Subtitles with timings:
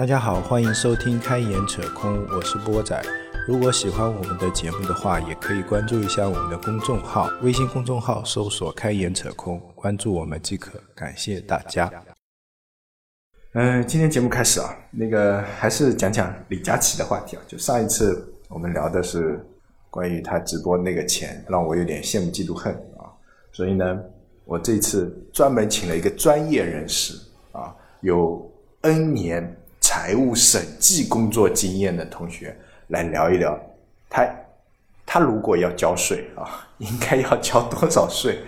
[0.00, 2.98] 大家好，欢迎收听《开眼扯空》，我是波仔。
[3.46, 10.80] 如果喜欢我们的节目的话，也可以关注一下我们的公众号，微信公众号搜索“开眼扯空”，关注我们即可。
[10.94, 11.92] 感谢大家。
[13.52, 17.42] 嗯，今天节目开始啊，那个还是讲讲李佳琦的话题啊。
[17.46, 19.38] 就上一次我们聊的是
[19.90, 23.04] 关于他直播那个钱，让我有点羡慕嫉妒恨啊。
[23.52, 24.00] 所以呢，
[24.46, 27.12] 我这次专门请了一个专业人士
[27.52, 29.54] 啊，有 N 年。
[30.02, 32.56] 财务审计工作经验的同学
[32.88, 33.54] 来聊一聊，
[34.08, 34.26] 他
[35.04, 38.38] 他如果要交税啊， 应该要交多少税？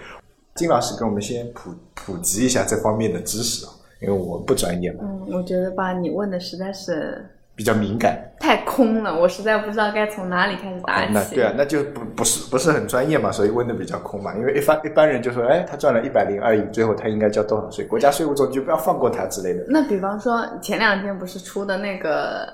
[0.54, 5.00] 金老师给我们先普普及一下这方面的知识啊，因为我不专业嘛。
[5.02, 7.22] 嗯，我觉得吧，你问的实在是。
[7.54, 11.12] 比较敏感，太空了，我实在不知道该从哪里开始答起。
[11.12, 14.34] 那对啊，那就不不是不是很专业嘛，所以问的比较空嘛。
[14.34, 17.84] 因为一般一般人就说，哎，他赚了一百零二亿，最后他应该交多少税？
[17.84, 19.64] 国家税务总局不要放过他之类的。
[19.68, 22.48] 那比方说前两天不是出的那个，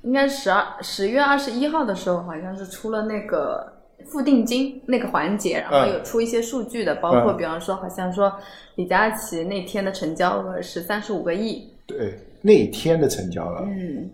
[0.00, 3.70] 应该十二十月二十一号的时候，好像是出了那个
[4.06, 8.32] 付定金那个环节，然后有出一些数据的，包括比方说，好像说
[8.76, 11.70] 李佳琦那天的成交额是三十五个亿。
[11.86, 13.60] 对，那天的成交额。
[13.66, 14.08] 嗯。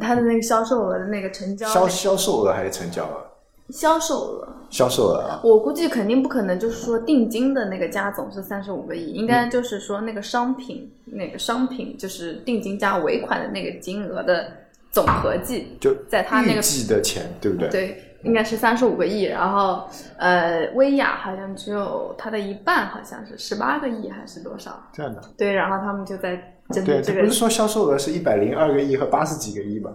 [0.00, 3.26] 他的那个销售额的那个成交销销售额还是成交额？
[3.70, 5.40] 销售额，销售额啊。
[5.42, 14.46] 我估计肯定不可能，就是说定金的那个加总是三十五个亿，应该就是说那个商品那个商品就是定金加尾款的那个金额的
[14.90, 17.68] 总合计，就在他那个计的钱，对不对？
[17.70, 19.22] 对，应该是三十五个亿。
[19.22, 24.82] 然后呃，薇娅好像只有它的一半，好像是十八个亿还是多少？
[24.92, 25.22] 这样的。
[25.38, 26.51] 对，然后他们就在。
[26.72, 29.90] 对，这不是说销售额是一百零二个亿和八十几个亿吧？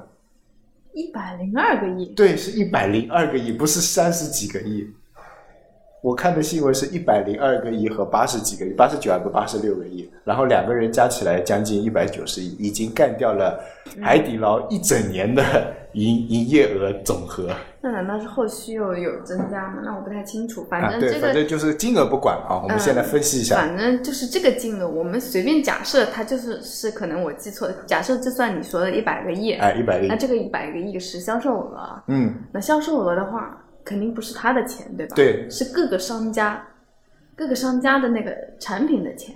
[0.94, 2.08] 一百零二个亿。
[2.08, 4.88] 对，是一百零二个亿，不是三十几个亿。
[6.08, 10.10] 我看的新闻是一百零二个亿和八十几个亿，八十九还是八十六个亿？
[10.24, 13.60] 然后两个人加起来将近一百九十亿，已经干掉了
[14.02, 15.44] 海底捞一整年的
[15.96, 17.50] 营营业额总和。
[17.82, 19.82] 那难道是后续又有增加吗？
[19.84, 20.66] 那我不太清楚。
[20.70, 22.62] 反正这个反正就是金额不管啊。
[22.64, 23.58] 我们先来分析一下。
[23.58, 32.02] 反正就是这个金额，我们随便假设它就是是可能我记错，假设就算你说的一百个亿，哎，一百个亿，那这个一百个亿是销售额。
[32.08, 33.62] 嗯，那销售额的话。
[33.88, 35.16] 肯定不是他的钱，对吧？
[35.16, 36.68] 对，是各个商家，
[37.38, 39.34] 各个商家的那个产品的钱。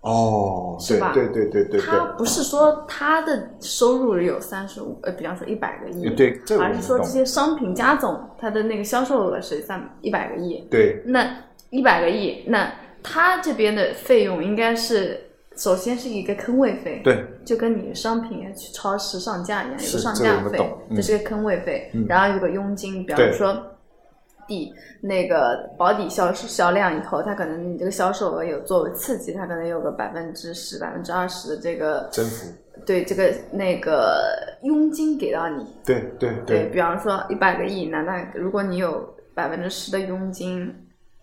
[0.00, 1.12] 哦，是吧？
[1.14, 1.80] 对对对对。
[1.80, 10.66] 他不是说他的收入有三十五，呃，比方说一百个亿，对，而是说这些商品加总，他的那个销售额是三一百个亿。
[10.68, 11.00] 对。
[11.06, 12.70] 那一百个亿，那
[13.02, 15.20] 他这边的费用应该是
[15.56, 20.58] 首先是一个坑位费，对，就跟你商品去超市上架一样，有个上架费，
[20.96, 23.70] 这是个坑位费，然后有个佣金，比方说。
[24.46, 32.46] 底那个保底销销量以后，它可能你这个销售额有作为刺激，它可能有个百分之十、百分之二十的这个增幅。
[32.84, 34.30] 对这个那个
[34.62, 35.64] 佣金给到你。
[35.84, 36.68] 对对对。
[36.70, 40.74] 比方说一百个亿，那那如果你有百分之十的佣金，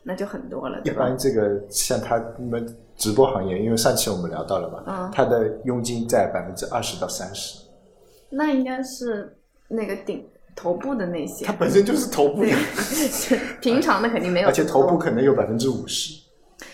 [0.04, 0.80] 那就很多了。
[0.86, 2.66] 一般这个像他们
[2.96, 7.60] 直播行业，因为上期我们聊到了嘛，嗯，他的佣金在百分之二十到三十。
[8.30, 9.36] 那应该是
[9.68, 10.26] 那个顶。
[10.56, 12.52] 头部的那些，它本身就是头部的，
[13.62, 16.20] 平常的肯定没有，而且头部可能有百分之五十。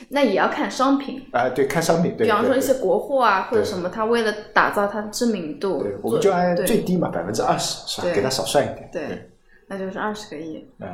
[0.09, 2.25] 那也要看商品啊，对，看商品，对。
[2.27, 8.07] 比方说一些国货啊，或者什么，他为了打造它的知名度，对，我们就按最低嘛，百分之二十，是吧？
[8.13, 9.29] 给他少算一点，对，
[9.67, 10.65] 那就是二十个亿。
[10.79, 10.87] 嗯，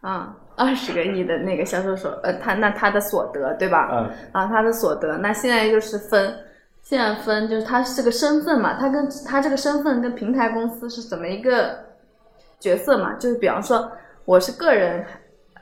[0.00, 3.88] 啊，二十个亿的那个销售所，呃，他那他的所得，对吧？
[3.92, 6.34] 嗯，啊，他的所得，那现在就是分，
[6.82, 11.91] 现在分就是他这个身份嘛，他跟他这个身份跟平台公司是怎么一个？
[12.62, 13.90] 角色嘛，就是比方说
[14.24, 15.04] 我是个人，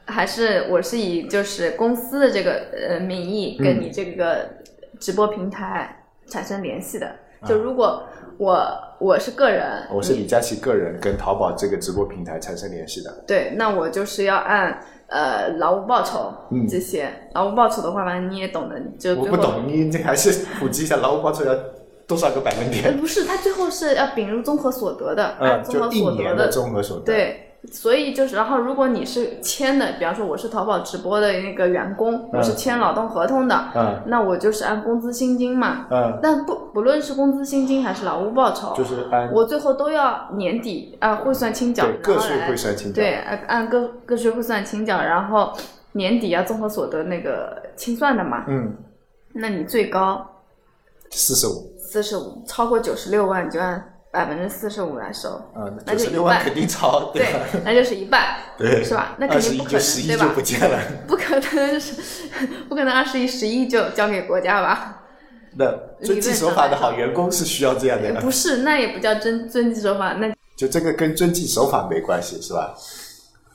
[0.04, 4.46] 还是我是以就是公司的这个呃名义跟你这个
[4.98, 7.10] 直播平台产生联系的。
[7.46, 8.06] 就如果
[8.36, 8.60] 我
[8.98, 13.24] 我是个人，我是李佳琦个人跟淘宝这个直播平台产生联系的。
[13.26, 16.30] 对，那我就是要按呃劳务报酬
[16.68, 21.54] 这些劳务报酬的话，反正你也懂的，就我不懂，你这还是普及一下劳务报酬要。
[22.10, 22.98] 多少个百分点？
[22.98, 26.48] 不是，它最后是要并入综合所得的，按综合所得的。
[26.48, 27.04] 综合所得。
[27.04, 45.52] 对，所以就是，然后如果你是签的，比方说我是淘宝直播的那个员工，我是签劳动合同的，嗯，那我就是按工资薪金嘛，嗯，但不不论是工资薪金还是劳务报酬，就是按我最后都要年底按汇算清缴，个税汇算清缴，对，按按个个税汇算清缴，然后
[45.92, 48.74] 年底要综合所得那个清算的嘛，嗯，
[49.34, 50.26] 那你最高？
[51.12, 51.69] 四十五。
[51.90, 55.28] 四十五超过九十六万，你就按百分之四十五来收。
[55.56, 57.26] 嗯，九十六万肯定超，对，
[57.64, 59.16] 那就是一半，对，是吧？
[59.18, 60.32] 那肯定不可能，对吧？
[60.32, 60.78] 不见了，
[61.08, 61.94] 不可能是，
[62.70, 65.02] 不可能二十一十一就交给国家吧？
[65.56, 65.66] 那
[66.00, 72.72] 遵纪守法的好员工是需要这样的，不是，那也不叫遵遵纪守法，那就这个跟遵纪守法没关系，是吧？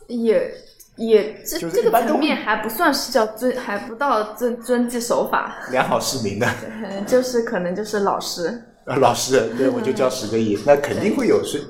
[0.07, 0.53] 也
[0.97, 6.47] 也这这个层面还不算是叫遵，还不到遵遵纪守法，良好市民的
[6.83, 11.61] 嗯 就是可能就是老师，呃老师，对我就交十个亿，那肯定会有是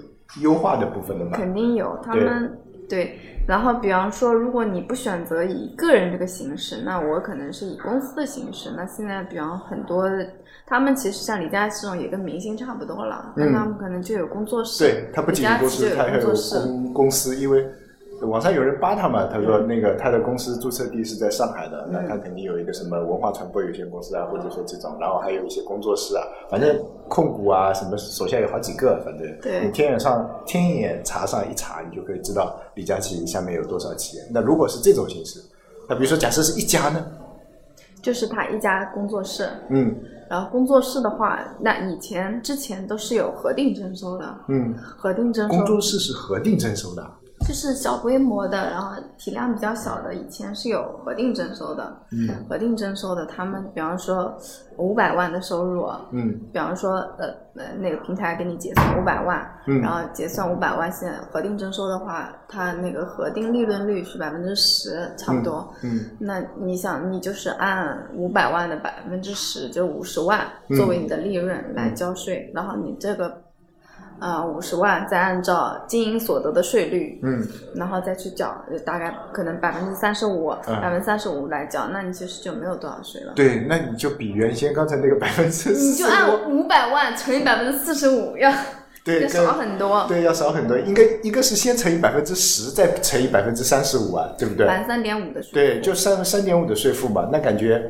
[0.41, 1.37] 优化的部分的嘛。
[1.37, 2.57] 肯定有他们
[2.89, 3.19] 对。
[3.47, 8.71] 然后，比方说，如果你不选择以个人这个形式，那我可能是以公司的形式。
[8.75, 10.09] 那现在，比方很多，
[10.65, 14.83] 他们其实像李佳琦这种也跟明星差不多了，那他们可能就有工作室。
[14.83, 16.59] 嗯对他不仅有公司，李佳琦就有他还有工作室。
[16.59, 17.63] 公公司，因为
[18.25, 26.77] 网上有人扒他嘛，他说那个他的公司注册地是在上海的，那他肯定有一个什么文化传播有限公司啊，或者说这种，然后还有一些工作室啊，反正
[27.07, 29.65] 控股啊什么手下有好几个，反正对。
[29.65, 34.23] 你天眼上天眼查上一查，你就可以知道李佳琦下面有多少企业。
[34.31, 35.39] 那如果是这种形式，
[35.87, 37.05] 那比如说假设是一家呢？
[38.01, 39.95] 就是他一家工作室，嗯。
[40.27, 45.55] 然后工作室的话，那以前之前都是有核定征收的，嗯，核定征收。
[45.55, 47.07] 工作室是核定征收的。
[47.47, 51.95] 就是小规模的，然后体量比较小的，以前是有核定征收的。
[52.11, 54.35] 嗯核定征收的，他们比方说
[54.77, 65.71] 五百万的收入，嗯比方说呃呃那个平台给你结算五百万，嗯然后结算五百万，现在核定征收的话，它那个核定利润率是百分之十，差不多。
[65.83, 73.41] 嗯那你想，你就是按五百万的百分之十，就五十万嗯作为你的利润来交税，然后你这个
[74.19, 77.45] 呃五十万再按照经营所得的税率，嗯
[77.75, 83.33] 然后再去缴，大概可能百分之三十五，嗯百分之三十五来缴，那你其实就没有多少税了。
[83.35, 88.51] 对，那你就比原先刚才那个百分之你就按五百万乘以百分之四十五， 要
[89.03, 90.77] 对要少很多，对，要少很多。
[90.79, 94.65] 应该一个是先乘以百分之十，再乘以百分之三十五啊，对不对？
[94.65, 95.51] 百分之三点五的税。
[95.53, 97.87] 对，就三三点五的税负嘛，那感觉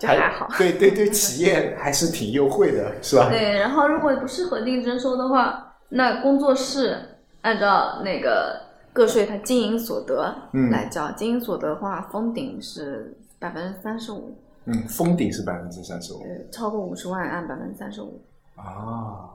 [0.00, 0.48] 就还好。
[0.58, 3.28] 对对对， 企业还是挺优惠的，是吧？
[3.28, 6.96] 对，然后如果不是核定征收的话，那工作室
[7.42, 8.60] 按照那个
[8.92, 18.20] 个税它经营所得嗯来交，经营所得的话，封顶是百分之三十五，嗯，封顶是百分之三十五呃，超过五十万按百分之三十五。
[18.56, 19.28] 啊，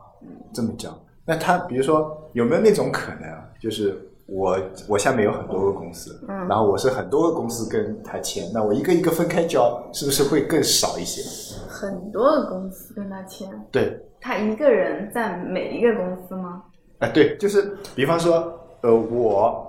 [0.54, 0.98] 这么讲。
[1.28, 6.48] 那他比如说有没有那种可能啊，就是我我下面有很多个公司，嗯。
[6.48, 11.22] 然后我是很多个公司跟他签，那我一个一个分开交，是不是会更少一些？
[11.68, 16.64] 很多个公司跟他签，对，他一个人在每一个公司吗？
[17.00, 18.52] 啊，对，就是比方说，
[18.82, 19.64] 呃，我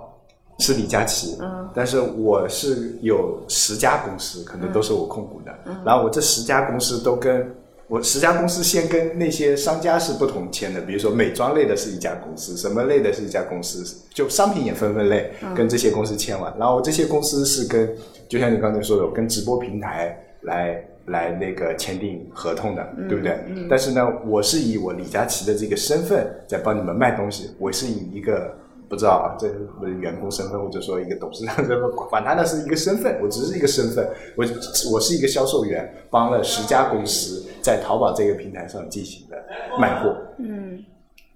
[0.59, 5.75] 是李佳琦，嗯但是我是有十家公司，可能都是我控股的，嗯。
[5.85, 7.53] 然后我这十家公司都跟
[7.87, 17.95] 我十家公司先跟那些商家是不同签的，比如说美妆类的是一家公司，什么类的是一家公司，就商品也分分类，嗯跟这些公司签完，然后这些公司是跟，
[18.27, 20.83] 就像你刚才说的，跟直播平台来。
[21.07, 23.39] 来那个签订合同的，嗯对不对？
[23.69, 28.53] 但是呢，我是以我李佳琦的这个身份在帮你们卖东西，我是以一个
[28.89, 34.45] 不知道啊，这是我的员工身份，或者说一个董事长身份，管他的是一个身份，我只是一个身份，我
[34.91, 39.43] 我是一个销售员，帮了十家公司在淘宝这个平台上进行的
[39.79, 40.83] 卖货，嗯，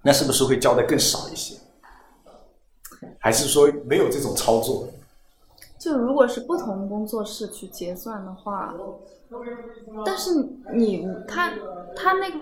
[0.02, 1.56] 那是不是会交的更少一些？
[3.18, 4.88] 还是说没有这种操作？
[5.78, 8.72] 就如果是不同工作室去结算的话，
[10.06, 10.30] 但是
[10.72, 11.52] 你他
[11.96, 12.36] 他那个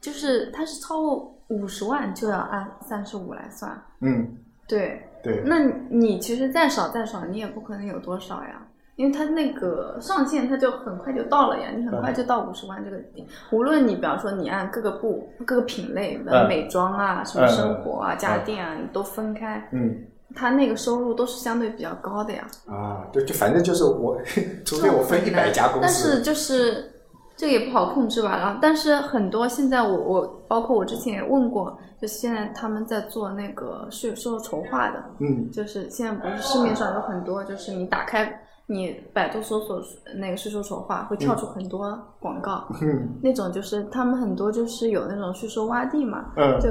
[0.00, 4.36] 就是他是超过五十万就要按三十五来算，嗯，
[4.68, 5.58] 对，对，那
[5.88, 13.26] 你其实再少再少，你也不可能有多少呀，因为它那个上限它就很快就到了呀，你很快就到五十万这个点。
[13.50, 16.48] 无论你比方说你按各个部、各个品类的嗯。
[16.48, 18.18] 美妆啊、什么嗯生活啊、嗯。
[18.18, 19.94] 家电啊，你都分开，嗯。
[20.34, 22.46] 它那个收入都是相对比较高的呀。
[22.66, 24.20] 啊，对，就反正就是我，
[24.66, 26.90] 除非我分一百家公但是，就是
[27.36, 28.38] 这个也不好控制吧。
[28.38, 39.80] 然后，但是很多现在我我包括我之前也问过，就现在他们在做那个税收筹划的，嗯就是现在不是市面上有很多，就是你打开你百度搜索
[40.16, 46.70] 那个税收筹划，会跳出很多广告，嗯那种就是他们很多就是有那种税收洼地嘛，嗯就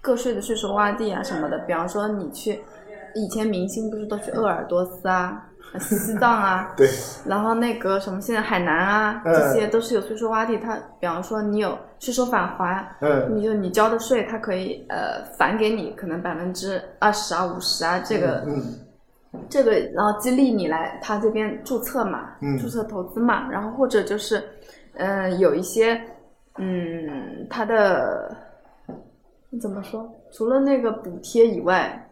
[0.00, 1.58] 个税的税收洼地啊什么的。
[1.60, 2.60] 比方说你去，
[3.14, 5.48] 以前明星不是都去鄂尔多斯啊、
[5.80, 6.88] 西藏啊， 对，
[7.26, 10.56] 然后那个什么现在海南啊，嗯这些都是有税收洼地。
[10.58, 18.62] 它比方说你有税收返还，嗯你就你交的税，它可以呃返给你可能百分之二十啊、五十啊，这个、嗯
[19.48, 24.38] 这个，然后激励你来他这边注册嘛，嗯注册投资嘛，然后或者就是，
[24.94, 25.98] 嗯、呃，有一些，
[26.58, 28.36] 嗯，它的
[29.60, 30.06] 怎么说？
[30.32, 32.10] 除了那个补贴以外，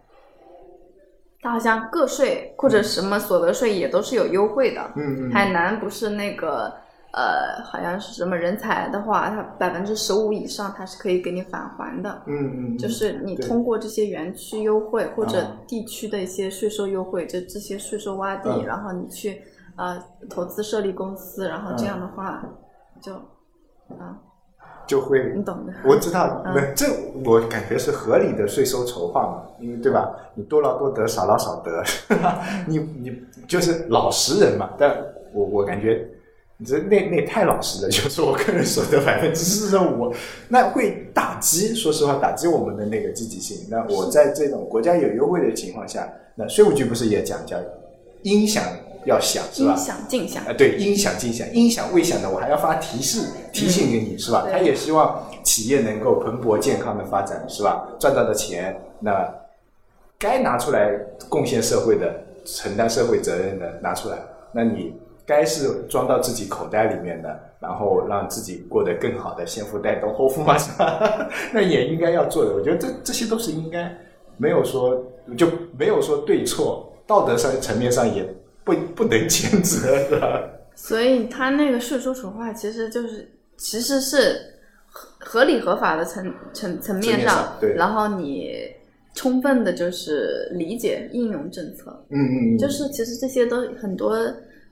[1.42, 4.92] 它好像个税或者什么所得税也都是有优惠的。
[4.96, 6.72] 嗯嗯，海南不是那个
[7.12, 12.22] 呃，好像是什么人才的话，它百分之十五以上它是可以给你返还的。
[12.26, 12.78] 嗯嗯，嗯。
[12.78, 15.56] 就是你通过这些园区优惠或者啊。
[15.66, 19.42] 地区的一些税收优惠，就这些税收洼地，嗯然后你去
[19.76, 22.44] 呃投资设立公司，然后这样的话
[23.00, 23.14] 就
[23.98, 24.14] 啊，
[24.86, 25.72] 就会你懂的。
[25.84, 26.86] 我知道，嗯、这
[27.24, 30.10] 我感觉是合理的税收筹划嘛，因为对吧？
[30.34, 31.84] 你多劳多得，少劳少得，
[32.66, 34.70] 你你就是老实人嘛。
[34.78, 34.96] 但
[35.32, 36.08] 我我感觉
[36.56, 40.12] 你这那那太老实了，就是我个人所得百分之四十五，
[40.48, 43.66] 那会打击，说实话打击我们的那个积极性。
[43.70, 47.56] 那我在这种国家有优惠的情况下，那税务局不是也讲叫
[48.22, 48.62] 应响
[49.04, 54.46] 要响是吧音响尽享啊，，对，应响尽响，应响未响的，我还要发提示提醒给你，是吧？
[54.50, 57.88] 他也希望企业能够蓬勃健康的发展，是吧？
[57.98, 59.26] 赚到的钱，那
[60.18, 60.92] 该拿出来
[61.28, 64.18] 贡献社会的、承担社会责任的拿出来，
[64.52, 71.00] 那你该是装到自己口袋里面的，然后让自己过得更好的，先富带动后富嘛，是吧？
[71.54, 73.96] 那也应该要做的，我觉得这这些都是应该，
[74.36, 75.02] 没有说
[75.38, 75.46] 就
[75.78, 78.28] 没有说对错，道德上层面上也
[78.64, 80.42] 不不能谴责，是吧？
[80.74, 84.40] 所以他那个税收筹划其实就是其实是
[84.86, 88.52] 合合理合法的层层层层面面上然后你
[89.14, 94.16] 充分的就是理解应用政策，嗯嗯嗯，就是其实这些都很多，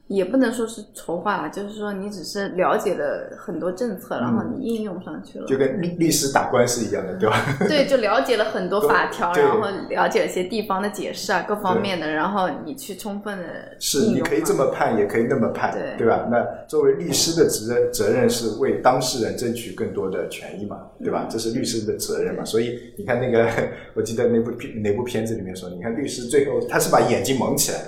[0.08, 5.46] 也不能说是筹划了，就是说你只是了解了很多政策，然后你应用上去了。
[5.46, 7.36] 就跟律律师打官司一样的，对吧？
[7.68, 13.44] 对，就了解了很多法条，然后了解了一些地方的解释啊，各方面的，然后你去充分的
[13.78, 16.26] 是，你可以这么么判，也可以那么判，对吧？
[16.30, 21.28] 那作为律师的责任责任是为当事人争取更多的权益嘛，对吧？
[21.30, 22.44] 这是律师的责任嘛。
[22.44, 23.48] 所以你看那个，
[23.94, 27.78] 我记得那部片哪部片子里面说，你看律师最后他是把眼睛蒙起来，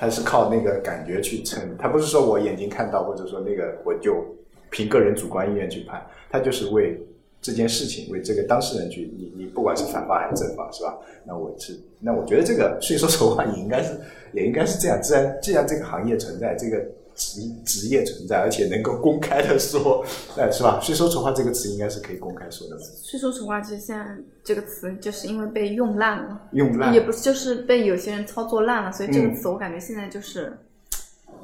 [0.00, 4.24] 他是靠那个感觉去撑，他不是说我眼睛看到，或者说那个我就
[4.70, 6.98] 凭个人主观意愿去判，他就是为
[7.42, 10.98] 这件事情为这个当事人去，你你不管是反方还是正方，是吧？
[11.26, 13.92] 那我是 那我觉得这个税收筹划也应该是
[14.32, 16.82] 也应该是这样，既然既然这个行业存在，这个
[17.20, 20.02] 职职业存在，而且能够公开的说，
[20.38, 20.80] 哎，是吧？
[20.80, 22.82] 税收筹划这个词应该是可以公开说的吧？
[23.04, 24.06] 税收筹划，其实现在
[24.42, 30.56] 这个词就是因为被用烂了，用烂也不是就是被有些人操作烂了，所以这个嗯词我感觉现在就是。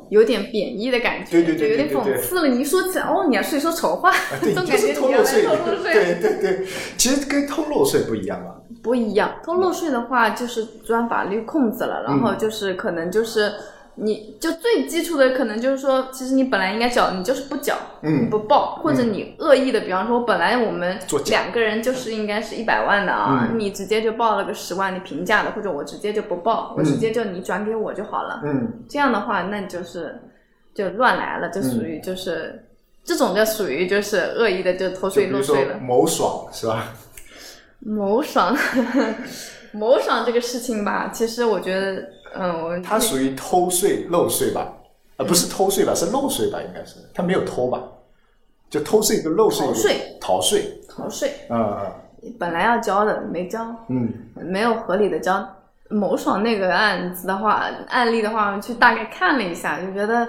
[0.09, 2.47] 有点贬义的感觉，对对对就有点讽刺了。
[2.47, 5.93] 你一说起来，哦，你要税收筹划，啊对， 总感觉你要来是偷漏税。
[5.93, 6.67] 对对对，
[6.97, 8.55] 其实跟偷漏税不一样嘛。
[8.85, 13.53] 不一样，偷漏税的话就是钻法律空子了，然后嗯就是可能就是。
[13.99, 28.43] 你就最基础的可能就是说，其实你本来应该缴，你就是不缴，嗯你不报，或者你恶意的，比方说，本来我们两个人就是应该是一百万的啊，嗯你直接就报了个十万，你平价的，或者我直接就不报，我直接就你转给我就好了。
[28.45, 30.21] 嗯，这样的话，那就是
[30.75, 32.67] 就乱来了，就属于就是、
[33.03, 35.79] 这种就属于就是恶意的，就偷税漏税了。
[35.79, 36.93] 某爽是吧？
[37.79, 38.55] 某爽，
[39.73, 44.73] 某爽这个事情吧，其实我觉得，嗯，我它属于偷税漏税吧？
[45.17, 46.61] 呃，不是偷税吧，是漏税吧？
[46.61, 47.83] 应该是，他没有偷吧？
[48.69, 51.93] 就偷税跟漏税，逃税，逃税，逃税嗯
[52.39, 55.47] 本来要交的没交，嗯没有合理的交。
[55.89, 60.29] 某爽那个案子的话，案例的话，我去大概看了一下，就觉得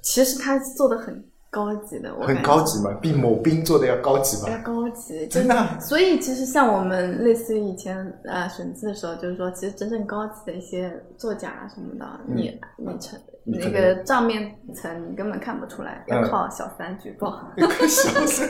[0.00, 5.78] 其实他做的很高级的，我嗯，很高级嘛，比某兵做的要高级要嘛，高级，真的啊。
[5.78, 7.94] 所以其实像我们类似于以前
[8.24, 17.46] 呃审计的时候，就是说，其实真正高级的一些作假什么的，你你成那个账面层你根本看不出来，要嗯靠小三举报。
[17.58, 18.48] 可笑死！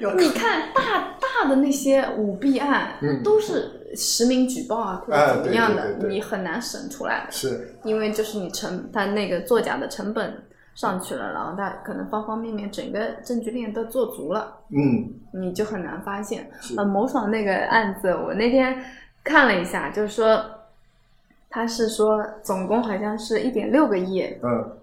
[0.00, 3.22] 要要你看大大的那些舞弊案，嗯。
[3.22, 6.10] 都是实名举报啊，或者啊怎么样的，对对对对。
[6.10, 7.74] 你很难审出来的，是。
[7.82, 10.42] 因为就是你成他那个作假的成本
[10.74, 14.58] 上去了，然后他可能方方面面整个证据链都做足了。
[14.70, 15.08] 嗯。
[15.32, 16.48] 你就很难发现。
[16.76, 18.78] 呃，某爽那个案子，我那天
[19.24, 20.44] 看了一下，就是说，
[21.50, 24.78] 他是说总共好像是一点六个亿，嗯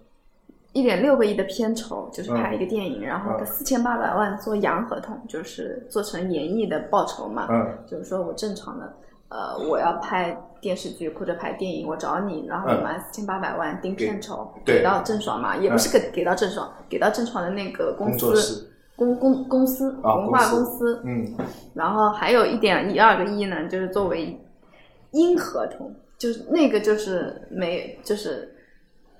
[0.73, 3.45] 一点六个亿的片酬，就是拍一个电影，然后嗯。
[3.45, 7.77] 四千八百万做洋合同，就是做成演艺的报酬嘛，嗯。
[7.87, 8.93] 就是说我正常的。
[9.29, 21.35] 呃，我要拍电视剧或者拍电影，我找你，然后我们按四千八百万定片酬，给到郑爽嘛，也不是给给到郑爽，给到郑爽的那个公司室公公公司啊文化公司公司，嗯。
[21.73, 24.39] 然后还有一点一二个亿呢，就是作为
[25.09, 28.55] 因合同，就是那个就是没就是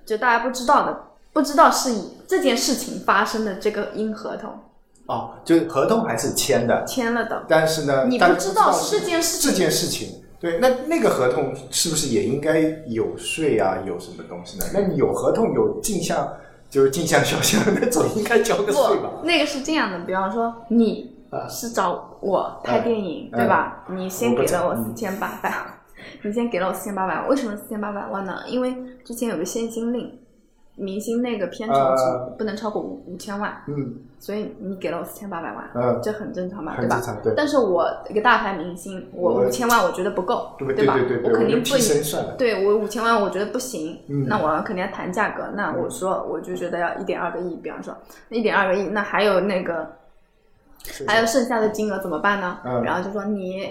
[0.04, 0.96] 就大家不知道的，
[1.34, 4.50] 不知道是以这件事情发生的这个因合同
[5.06, 13.78] 哦，就是合同还是签的，签了的，但是呢，你不知道是这件事情这件事情，对，那那个合同是不是也应该有税啊？
[13.86, 14.64] 有什么东西呢？
[14.72, 16.26] 那你有合同有进项，
[16.70, 19.10] 就是进项销项那种，应该交个税吧？
[19.20, 23.84] 不，那个是这样的，比方说你啊是找我拍电影，嗯对吧？
[23.90, 25.52] 你先给了我四千八百，
[26.22, 28.40] 你先给了我四千八百万，为什么四千八百万呢？
[28.46, 28.74] 因为
[29.04, 30.18] 之前有个现金令，
[30.76, 32.04] 明星那个片酬呃是
[32.36, 33.96] 不能超过五五千万，嗯。
[34.18, 36.98] 所以你给了我四千八百万，嗯，这很正常嘛，对吧？
[37.22, 40.94] 对，但是我一个大牌明星，我我五千万我觉得不够，对对吧？
[40.94, 41.76] 对对对，我肯定不
[42.38, 44.24] 对我五千万，我觉得不行，嗯。
[44.26, 45.48] 那我肯定要谈价格。
[45.54, 47.94] 那我说，我就觉得要一点二个亿，比方说
[48.30, 49.86] 一点二个亿，那还有那个
[51.06, 52.60] 还有剩下的金额怎么办呢？
[52.64, 52.82] 嗯。
[52.82, 53.68] 然后就说你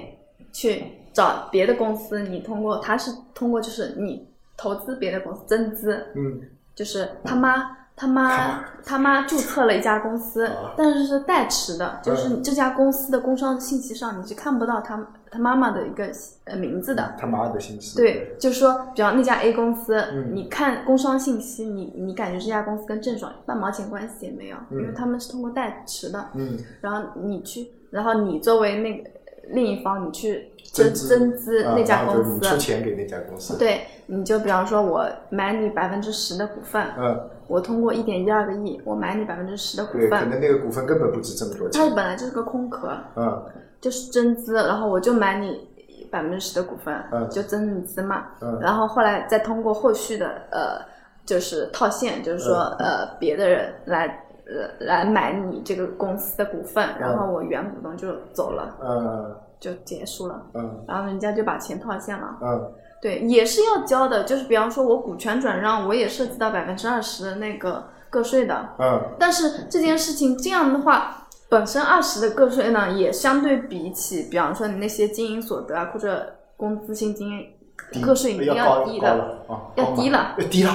[0.52, 0.84] 去
[1.14, 6.40] 找别的公司，你通过他是通过就是你投资别的公司增资，嗯
[6.76, 7.78] 就是他妈。
[7.96, 15.00] 他妈他妈注册了一家公司啊，但是是代持的，就是这家公司的工商信息上你是看不到他
[15.30, 16.10] 他妈妈的一个
[16.46, 17.14] 呃名字的。
[17.20, 26.30] 他妈的信息，对，就是说，比方那家 A 公司，嗯你看工商信息，你你感觉这家公司跟郑爽半毛钱关系也没有，因为他们是通过代持的。
[26.34, 29.08] 嗯，然后你去，然后你作为那个
[29.50, 41.80] 另一方，你去增增资那家公司，你出钱给那家公司，，对，你就比方说我买你百分之十的股份，嗯，我通过一点一二个亿，我买你百分之十的股对，可份，能那个股份根本不值这么多钱。
[41.80, 43.44] 它，本来就是个空壳，嗯。
[43.80, 45.68] 就是增资，然后我就买你
[46.10, 47.30] 百分之十的股份，嗯。
[47.30, 48.28] 就增资嘛。
[48.42, 48.58] 嗯。
[48.60, 50.80] 然后后来再通过后续的呃，
[51.26, 52.88] 就是套现，就是说、嗯。
[52.88, 54.08] 呃别的人来
[54.48, 62.38] 呃来买你这个公司的股份，然后我原股东就走了，嗯就结束了，嗯然后人家就把钱套现了。
[62.42, 68.70] 嗯对，也是要交的，就是比方说我股权转让，我也涉及到百分之二十的那个个税的。
[68.78, 79.46] 嗯但是这件事情这样的话，本身二十的个税呢，也相对比起，比方说你那些经营所得啊或者工资性经营个税，一定要低的。
[79.76, 80.72] 要低了，要低了。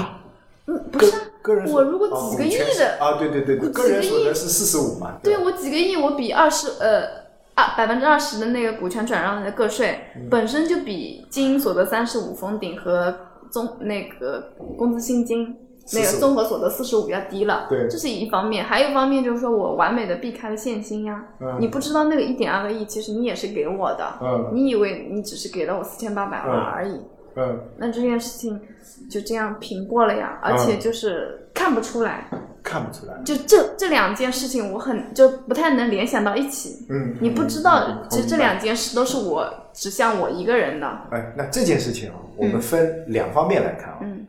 [0.67, 7.27] 嗯，不是啊，个人我如果啊几个亿的啊，对对对对，个人几个亿所得是四十五嘛，吧对我几个亿，我比二十呃
[7.59, 10.29] 二百分之二十的那个股权转让的个税，嗯。
[10.31, 13.13] 本身就比经营所得三十五封顶和
[13.51, 15.57] 综那个工资薪金。
[15.91, 21.25] 那个综合所得四十五要低了，对这是一方面，还有一方面就是说我完美的避开了现金呀。
[21.41, 21.57] 嗯。
[21.59, 24.51] 你不知道那个一点二个亿，其实你也是给我的，嗯。
[24.53, 27.01] 你以为你只是给了我四千八百万嗯而已，
[27.37, 28.61] 嗯，那这件事情
[29.11, 32.29] 就这样平过了呀，而且就是看不出来，
[32.69, 36.85] 看不出来，就这这两件事情，我很就不太能联想到一起。
[36.91, 40.87] 嗯，你不知道嗯，其实这两件事都是我指向我一个人的。
[41.11, 44.27] 哎，那这件事情啊，我们分两方面来看啊，嗯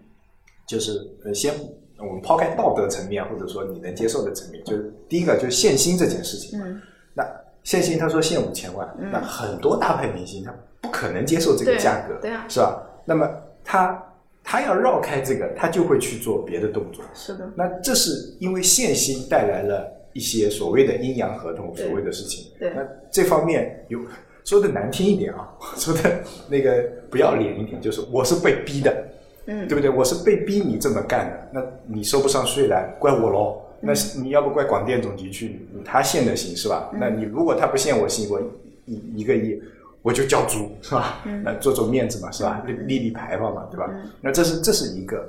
[0.65, 1.54] 就是呃，先
[1.97, 6.58] 我们抛开道德层面，或者说你能接受的层面，就是第一个就是限薪这件事情。
[6.63, 6.82] 嗯，
[7.13, 7.25] 那
[7.63, 12.82] 限薪，他说限五千万，嗯那很多大牌明星他不可能接受这个价格，对啊是吧？
[13.04, 13.30] 那么
[13.65, 14.02] 他
[14.43, 17.04] 他要绕开这个，他就会去做别的动作。
[17.13, 22.52] 是的，那这是因为限薪带来了一些所谓的阴阳合同，所谓的事情。
[22.58, 23.99] 对那这方面有
[24.43, 29.06] 说的难听一点啊， 说的那个不要脸一点，就是我是被逼的，
[29.45, 29.89] 嗯对不对？
[29.89, 33.62] 我是被逼你这么干的，那你收不上税来，怪我喽。
[33.82, 36.91] 那是你要不怪广电总局去，他限的薪是吧？
[36.99, 38.41] 那你如果他不限我薪，我
[38.86, 39.62] 一一个亿。
[40.01, 41.21] 我就交租是吧？
[41.43, 42.63] 那做做面子嘛是吧？
[42.65, 43.89] 立立立牌坊嘛对吧？
[44.21, 45.27] 那这是这是一个，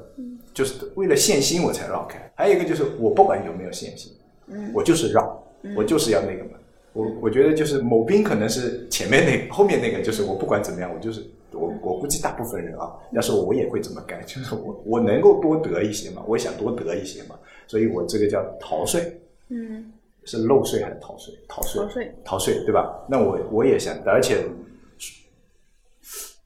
[0.54, 2.18] 就是为了限薪我才绕开。
[2.35, 4.12] 还有一个就是我不管有没有限薪，
[4.72, 5.42] 我就是绕，
[5.76, 6.50] 我就是要那个嘛。
[6.92, 17.37] 我我觉得就是某兵可能是前面那个， 后面那个就是我不管怎么样，我就是我我估计大部分人啊，要是我也会这么干， 就是我我能够多得一些嘛，我想多得一些嘛，
[17.68, 19.92] 所以我这个叫逃税，嗯，
[20.31, 21.35] 是漏税还是逃税？
[21.49, 23.05] 逃税，逃税，逃税，对吧？
[23.09, 24.47] 那我我也想，而且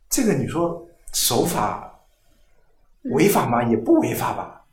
[0.09, 2.01] 这个你说手法
[3.13, 3.63] 违法吗？
[3.65, 4.65] 也不违法吧？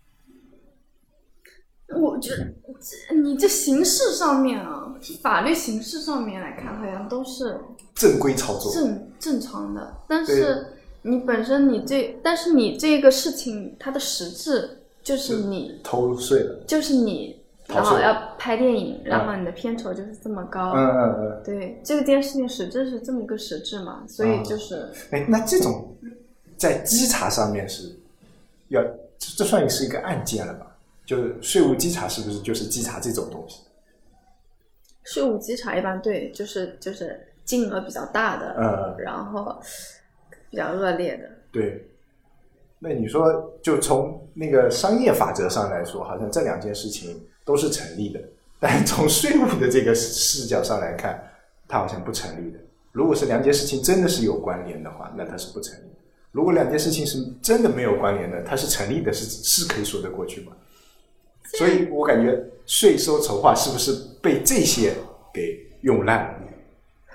[1.94, 2.38] 我觉得
[2.80, 7.60] 这你这形式上面啊，法律形式上面来看，好像都是
[7.94, 10.68] 正规操作，正正常的，但是
[11.02, 16.64] 你本身你这，但是你这个事情它的实质就是你偷税了。
[16.66, 17.41] 就是你，
[17.74, 20.74] 然后要拍电影，然后你的片酬就是这么高。
[20.74, 21.44] 嗯嗯嗯。
[21.44, 25.96] 对，这个件事情实质是这么个实质嘛，所以就是、哎，那这种
[26.58, 27.96] 在稽查上面是
[28.70, 28.82] 要
[29.18, 30.68] 这这算是一个案件了吧？
[31.06, 33.62] 就是税务稽查是不是就是稽查这种东西？
[35.04, 39.60] 税务稽查一般对，就是就是金额比较大的，嗯然后
[40.50, 41.88] 比较恶劣的，对。
[42.84, 48.20] 那你说，就从那个商业法则上来说，好像这两件事情都是成立的，
[48.62, 51.22] 但从税务的这个视角上来看，
[51.68, 52.58] 它好像不成立的。
[52.94, 55.90] 如果是两件事情真的是有关联的话，那它是不成立；
[56.32, 60.54] 如果两件事情是真的没有关联的，它是成立的，是是可以说得过去吗？
[61.58, 64.94] 所以我感觉税收筹划是不是被这些
[65.34, 66.36] 给用烂了？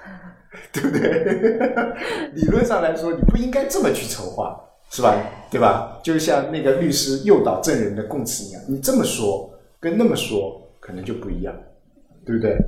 [0.70, 1.24] 对不对？
[2.36, 4.54] 理论上来说，你不应该这么去筹划，
[4.90, 5.16] 是吧？
[5.50, 5.98] 对吧？
[6.02, 9.50] 就像那个律师诱导证人的供词一样，你这么说
[9.86, 11.54] 跟那么说可能就不一样，
[12.24, 12.58] 对不对？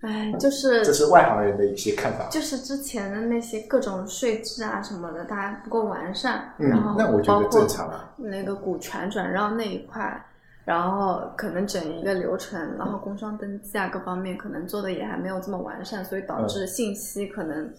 [0.00, 2.26] 哎，就是这是外行人的一些看法。
[2.30, 10.20] 就是之前的那些各种税制啊什么的，大家不够完善，嗯然后那我觉得包括正常啊那个股权转让那一块，
[10.64, 17.72] 然后可能整一个流程，然后工商登记啊各方面可能做的也还没有这么完善，所以导致信息可能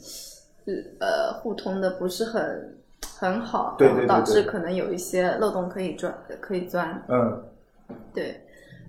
[1.01, 2.77] 呃互通的不是很
[3.19, 7.03] 很好，对对对然后导致可能有一些漏洞可以钻可以钻。
[7.07, 7.43] 嗯，
[8.13, 8.41] 对，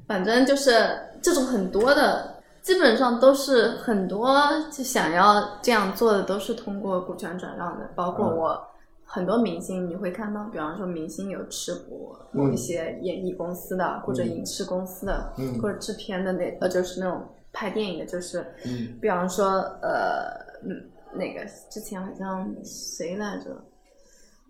[0.06, 4.34] 反正就是这种很多的，基本上都是很多
[4.70, 7.90] 就想要这样做的，都是通过股权转让的。
[7.94, 8.68] 包括嗯我
[9.04, 17.22] 很多明星，你会看到，比方说明星有持股某一些演艺公司的，或者影视公司的，嗯或者制片的那呃，就是那种
[17.52, 20.32] 拍电影的，就是，嗯比方说呃，
[20.64, 23.50] 嗯，那个之前好像谁来着？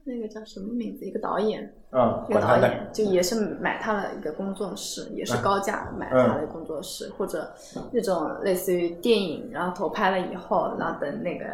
[0.05, 1.05] 那个叫什么名字？
[1.05, 7.53] 一个导演，嗯，一个导演就也是买他的一个工作室，也是高价买他的工作室，或者
[7.93, 11.47] 那种类似于电影，然后投拍了以后，然后等那个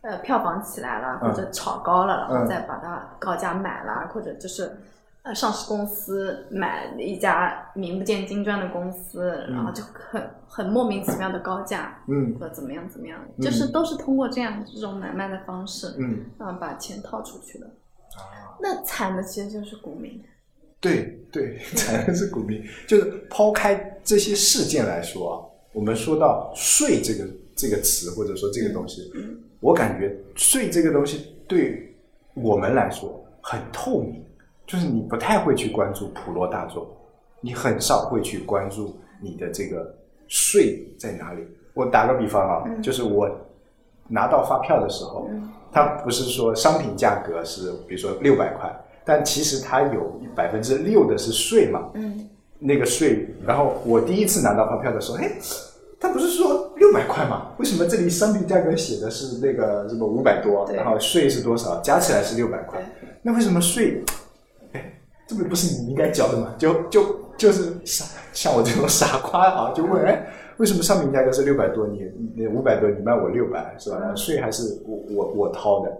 [0.00, 4.70] 呃票房起来了，嗯或者炒高了，然后嗯再把它高价买了，或者就是
[5.26, 17.66] 呃上市公司买一家名不见经传的公司，然后就很很莫名其妙的高价，嗯或者怎么样怎么样，就是都是通过这样这种买卖的方式，嗯，然后把钱套出去的。
[17.66, 20.22] 啊，那惨的其实就是股民。
[20.78, 22.62] 对对， 惨的是股民。
[22.86, 25.34] 就是抛开这些事件来说啊，
[25.72, 29.10] 我们说到税这个这个词，或者说这个东西，
[29.58, 31.96] 我感觉税这个东西对
[32.34, 34.24] 我们来说很透明，
[34.66, 36.86] 就是你不太会去关注普罗大众，
[37.40, 39.94] 你很少会去关注你的这个
[40.26, 41.46] 税在哪里。
[41.72, 43.30] 我打个比方啊，就是我
[44.08, 45.28] 拿到发票的时候，
[45.70, 48.74] 它不是说商品价格是比如说六百块，
[49.04, 53.28] 但其实它有百分之六的是税嘛，嗯那个税。
[53.46, 55.30] 然后我第一次拿到发票的时候，哎，
[56.00, 57.52] 它不是说六百块嘛？
[57.58, 61.78] 为什么这里商品价格写的是那个什么五百多，然后税是多少？
[61.82, 62.80] 加起来是六百块，
[63.22, 64.02] 那为什么税？
[65.26, 66.54] 哎，这个不是你应该交的吗？
[66.58, 67.02] 就就
[67.36, 70.26] 就是傻，像我这种傻瓜啊，就问哎。
[70.58, 74.14] 为什么商品价格是六百多，你你五百多，你卖我六百是吧？
[74.14, 75.92] 税还是我我我掏的。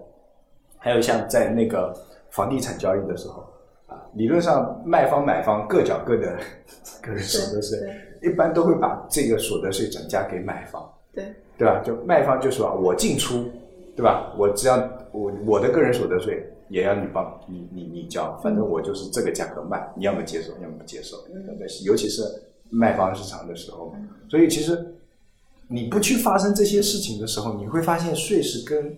[0.79, 1.93] 还有像在那个
[2.31, 3.45] 房地产交易的时候
[3.85, 6.39] 啊，理论上卖方买方各缴各的
[7.03, 7.77] 个人所得税，
[8.23, 11.79] 一般都会把这个所得税转嫁给买方，对对吧？
[11.85, 13.45] 就卖方就说啊，我进出，
[13.97, 14.31] 对吧？
[14.37, 14.77] 我只要
[15.11, 21.67] 我我的个人所得税也要你帮你你你交，反正我就是这个价格卖，你要么接受，要么不接受，对不对？
[21.83, 22.21] 尤其是
[22.69, 23.91] 卖方市场的时候，
[24.29, 24.95] 所以其实
[25.67, 28.95] 你不去发生这些事情的时候，你会发现税是跟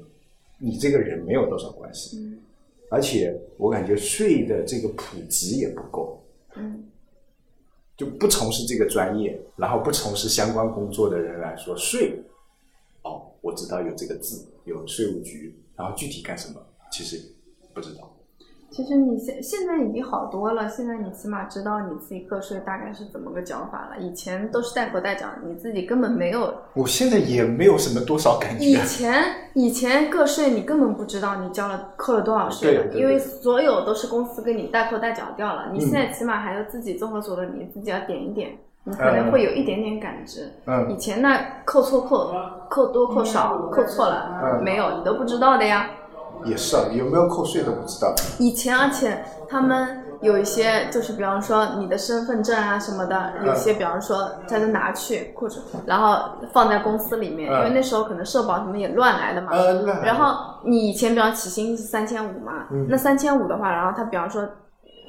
[0.58, 2.38] 你这个人没有多少关系，嗯。
[2.92, 6.22] 而且我感觉税的这个普及也不够，
[6.58, 6.84] 嗯。
[7.96, 12.18] 就不从事这个专业，然后不从事相关工作的人来说，税，
[13.04, 17.18] 哦，我知道有这个字，有税务局，然后具体干什么，其实
[17.74, 18.16] 不知道。
[18.72, 23.98] 其实你现现在已经好多了，现在你起码知道你自己个税大概是怎么个缴法了。
[23.98, 26.54] 以前都是代扣代缴，你自己根本没有。
[26.76, 35.72] 我现在也没有什么多少感觉以，前以前个税你根本不知道你交了扣了多少税的，对对对因为所有都是公司给你代扣代缴掉了。
[35.74, 38.56] 你现在起码还有自己综合所得，你自己要点一点，
[38.90, 40.52] 你可能会有一点点感知。
[40.66, 42.34] 嗯以前那扣错扣
[42.70, 45.88] 扣多扣少扣错了、嗯没有，你都不知道的呀。
[46.46, 48.14] 也是啊，有没有扣税都不知道。
[48.40, 56.18] 以前，而且他们有一些，就是比方说你的身份证啊什么的，有些比方说他就拿去或者然后
[56.54, 59.52] 放在公司里面，嗯因为那时候可能社保什么也乱来的嘛。
[60.02, 64.48] 然后你以前比方起薪是三千五嘛，嗯那三千五的话，然后他比方说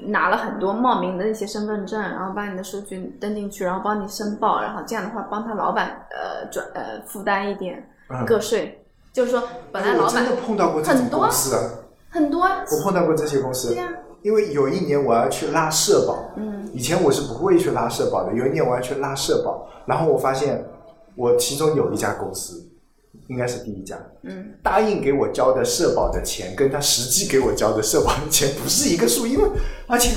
[0.06, 8.24] 拿了很多冒名的那些身份证，然后把你的数据登进去，然后帮你申报，然后这样的话帮他老板呃转呃负担一点嗯。
[8.26, 11.62] 个税，就是说本来老板真的碰到过这种很多公司啊，
[12.10, 13.68] 很多啊，我碰到过这些公司。
[13.68, 13.76] 对。
[13.76, 13.88] 呀、
[14.22, 16.68] 因为有一年我要去拉社保，嗯。
[16.72, 18.32] 以前我是不会去拉社保的。
[18.34, 20.64] 有一年我要去拉社保，然后我发现
[21.16, 22.69] 我其中有一家公司，
[23.30, 29.48] 应该是第一家，嗯，答应给我交的社保的钱跟他实际给我交的社保的钱不是一个数，因为
[29.86, 30.10] 而且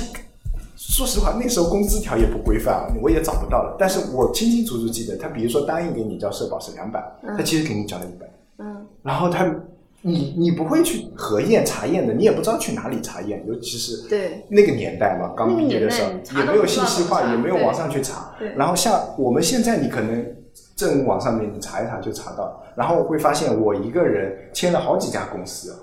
[0.76, 3.76] 说实话，那时候工资条也不规范啊，我也找不到了。
[3.78, 8.26] 但是我清清楚楚记得，他比如说答应给你交社保是两百，他其实给你交了一百，
[8.58, 8.84] 嗯。
[9.02, 9.54] 然后他
[10.02, 14.44] 你你不会去核验查验的，你也不知道去哪里查验，尤其是对。
[14.48, 18.34] 那个年代嘛，刚毕业的时候也没有信息化，也没有网上去查。
[18.38, 18.52] 对。
[18.56, 20.26] 然后像我们现在，你可能
[20.76, 25.74] 正网上面你查一查就查到，然后会发现我一个人签了好几家公司。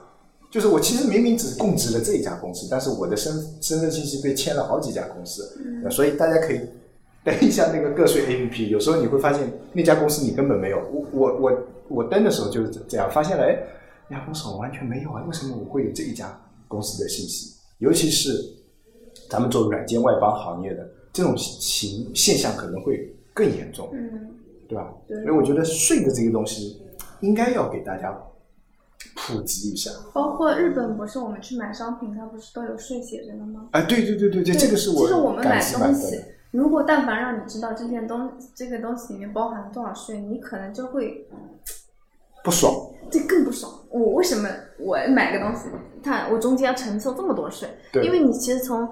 [0.49, 5.57] 就是我其实明明只供职了这一家公司，但是我的身身份信息被签了好几家公司，
[5.89, 6.59] 所以大家可以
[7.23, 10.79] 登一下那个个税 APP，有时候你会发现那家公司你根本没有。
[10.91, 13.57] 我我我我登的时候就是这样，发现了，哎，
[14.09, 17.53] 那家公司我完全没有啊，为什么我会有这一家公司的信息？
[17.77, 18.33] 尤其是
[19.29, 24.29] 咱们做软件外包行业的这种情现象可能会更严重，嗯，
[24.71, 24.93] 对吧？
[25.05, 26.81] 对所以我觉得税的这个东西
[27.19, 28.17] 应该要给大家
[29.15, 29.91] 普及一下。
[30.13, 33.67] 包括日本不是我们去买商品，它不是都有税写着的吗？
[33.71, 41.27] 哎，对对对对对，这个是我其实我们买东西。，如果但凡让你知道这件东这个东西里面包含了多少税，你可能就会
[42.41, 42.73] 不爽，
[43.11, 43.69] 这更不爽。
[43.89, 44.47] 我为什么
[44.79, 45.67] 我买个东西，
[46.01, 47.67] 它我中间要承受这么多税？
[47.91, 48.87] 对因为你其实从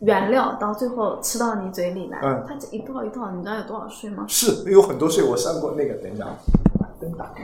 [0.00, 4.24] 原料到最后吃到你嘴里来，嗯它这一道一道，你知道有多少税吗？
[4.28, 6.36] 是有很多税，我上过那个，等一下啊，
[6.78, 7.42] 把灯打开。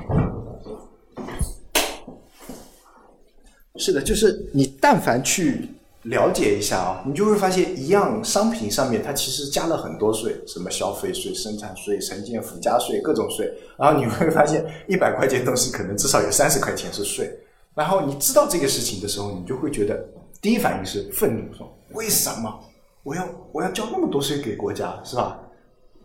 [3.76, 5.68] 是的，就是你但凡去
[6.02, 17.36] 了解一下啊，你就会发现，一样商品上面它其实加了很多税，什么消费税、生产税、城建附加税各种税，然后你会发现 一百块钱东西可能至少有三十块钱是税，
[17.74, 20.06] 然后你知道这个事情的时候，你就会觉得
[20.40, 22.60] 第一反应是愤怒，说为什么
[23.02, 25.38] 我要我要交那么多税给国家，是吧？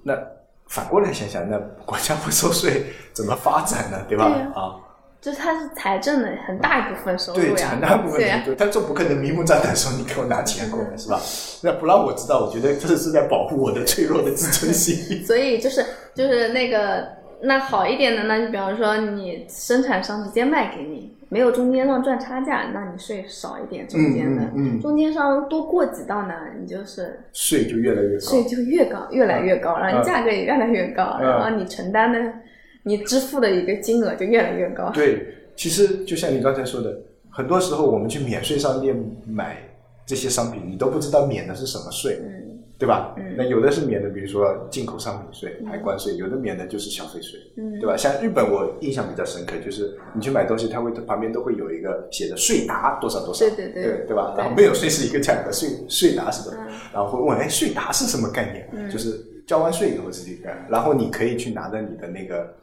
[0.04, 0.14] 那
[0.68, 3.98] 反过来想想，那国家不收税怎么发展呢？
[4.08, 4.26] 对吧？
[4.56, 4.76] 啊，
[5.22, 11.20] 就是它是财政的很大一部分收入对，很大部分收入、他这不可能明目张胆说你给我拿钱过来，是吧？
[11.64, 14.96] 那不让我知道，我觉得这是在保护我的脆弱的自尊心。
[15.28, 17.08] 所以就是就是那个
[17.42, 28.44] 那好一点的呢，你比方说你生产商直接卖给你，没有中间商赚差价，那你税少一点，中间的，嗯嗯嗯中间商多过几道呢，你就是税就越来越高税。
[28.44, 32.20] 就越高，越来越高，然后价格也越来越高，嗯然后你承担的、
[32.84, 34.90] 你支付的一个金额就越来越高。
[34.90, 37.00] 对，其实就像你刚才说的，
[37.30, 39.58] 很多时候我们去免税商店买
[40.06, 42.49] 这些商品，你都不知道免的是什么税，嗯
[42.80, 43.14] 对吧？
[43.18, 47.98] 嗯那有的是免的，比如说进口商品税、海关税，有的免的就是消费税，嗯对吧？
[47.98, 54.34] 像日本，我印象比较深刻，就是你去买东西，它会旁边都会有一个写的税达多少多少，对对对对对吧？
[54.38, 56.62] 然后没有税是一个价格，税税达是多少？
[56.62, 58.70] 嗯然后会问，哎，税达是什么概念？
[58.72, 62.54] 嗯就是交完税以后是这个，然后你可以去拿着你的那个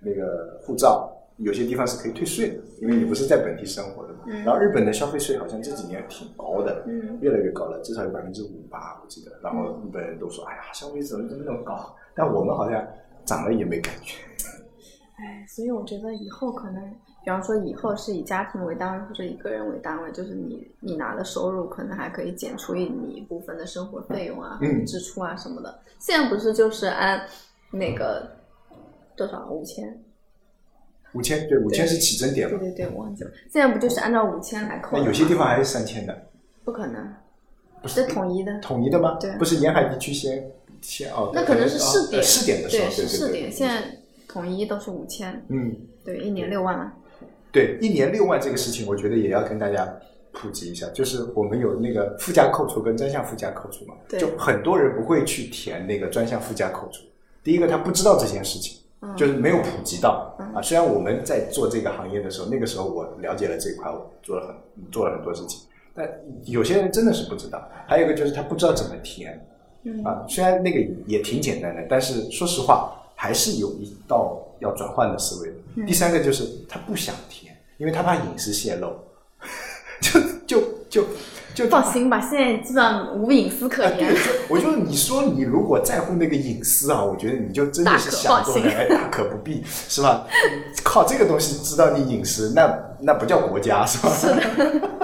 [0.00, 4.20] 那个护照，有些地方是可以退税的，因为你不是在本地生活的嘛。
[4.26, 9.38] 嗯然后日本的消费税好像这几年挺高的，嗯越来越高了，至少有百分之五吧，我记得。
[9.42, 11.94] 然后日本人都说，哎呀，消费怎么怎么那么高？
[12.14, 12.84] 但我们好像
[13.24, 14.18] 涨了也没感觉。
[15.18, 16.82] 哎，所以我觉得以后可能，
[17.24, 25.78] 比方说以后是以家庭为单位或者以个人为单位，就是你你拿的收入可能还可以减除以你一部分的生活费用啊、嗯支出啊什么的。
[25.98, 27.20] 现在不是就是按
[27.70, 28.28] 那个
[29.16, 29.98] 多少五千？
[31.16, 32.58] 五千对，五千是起征点嘛？
[32.58, 33.30] 对对对，我忘记了。
[33.50, 35.02] 现在不就是按照五千来扣吗？
[35.02, 36.26] 那有些地方还是三千的，
[36.64, 37.14] 不可能，
[37.82, 38.58] 不是这统一的。
[38.60, 39.16] 统一的吗？
[39.20, 40.50] 对不是沿海地区先
[40.80, 43.50] 先哦，那可能是试点，哦试点的时候，对，是试点。
[43.50, 43.82] 现在
[44.28, 45.74] 统一都是五千，嗯，
[46.04, 46.92] 对，一年六万嘛。
[47.50, 49.90] 对，一年六万这个事情，我觉得也要跟大家
[50.32, 57.02] 普及一下，就是我们有那个附加扣除跟专项附加扣除嘛，对就很多人不会去填那个专项附加扣除。
[57.42, 60.34] 第一个，他不知道这件事情，嗯就是没有普及到。
[60.38, 60.54] 嗯。
[60.54, 60.62] 啊。
[60.62, 65.60] 虽然我们在做这个行业的时候，那个时候我了解了这一块，我做了很做了很多事情，
[65.94, 66.08] 但
[66.44, 67.68] 有些人真的是不知道。
[67.86, 69.46] 还有一个就是他不知道怎么填，
[69.84, 70.02] 嗯。
[70.04, 78.92] 啊，虽然那个也挺简单的，但是说实话，还是有一道要转换的思维第三个就是他不想填，因为他怕隐私泄露，
[80.00, 81.06] 就就就
[81.56, 84.14] 就放心吧，现在基本上无隐私可啊，言对，。
[84.14, 90.26] 就我就你说你如果在乎那个隐私啊，我觉得你就真的是想多了，大可不必，是吧？
[90.84, 94.10] 靠这个东西知道你隐私，那那不叫国家，是吧？
[94.14, 94.42] 是的，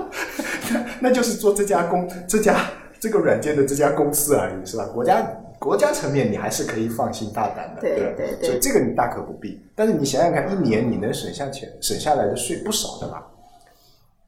[0.70, 2.54] 那那就是做这家公这家
[3.00, 4.84] 这个软件的这家公司而已，是吧？
[4.92, 5.26] 国家
[5.58, 9.58] 国家层面你还是可以放心大胆的，吧对对对所以这个你大可不必。
[9.74, 13.26] 但是你想想看，一年你能省下钱省下来的税不少的吧？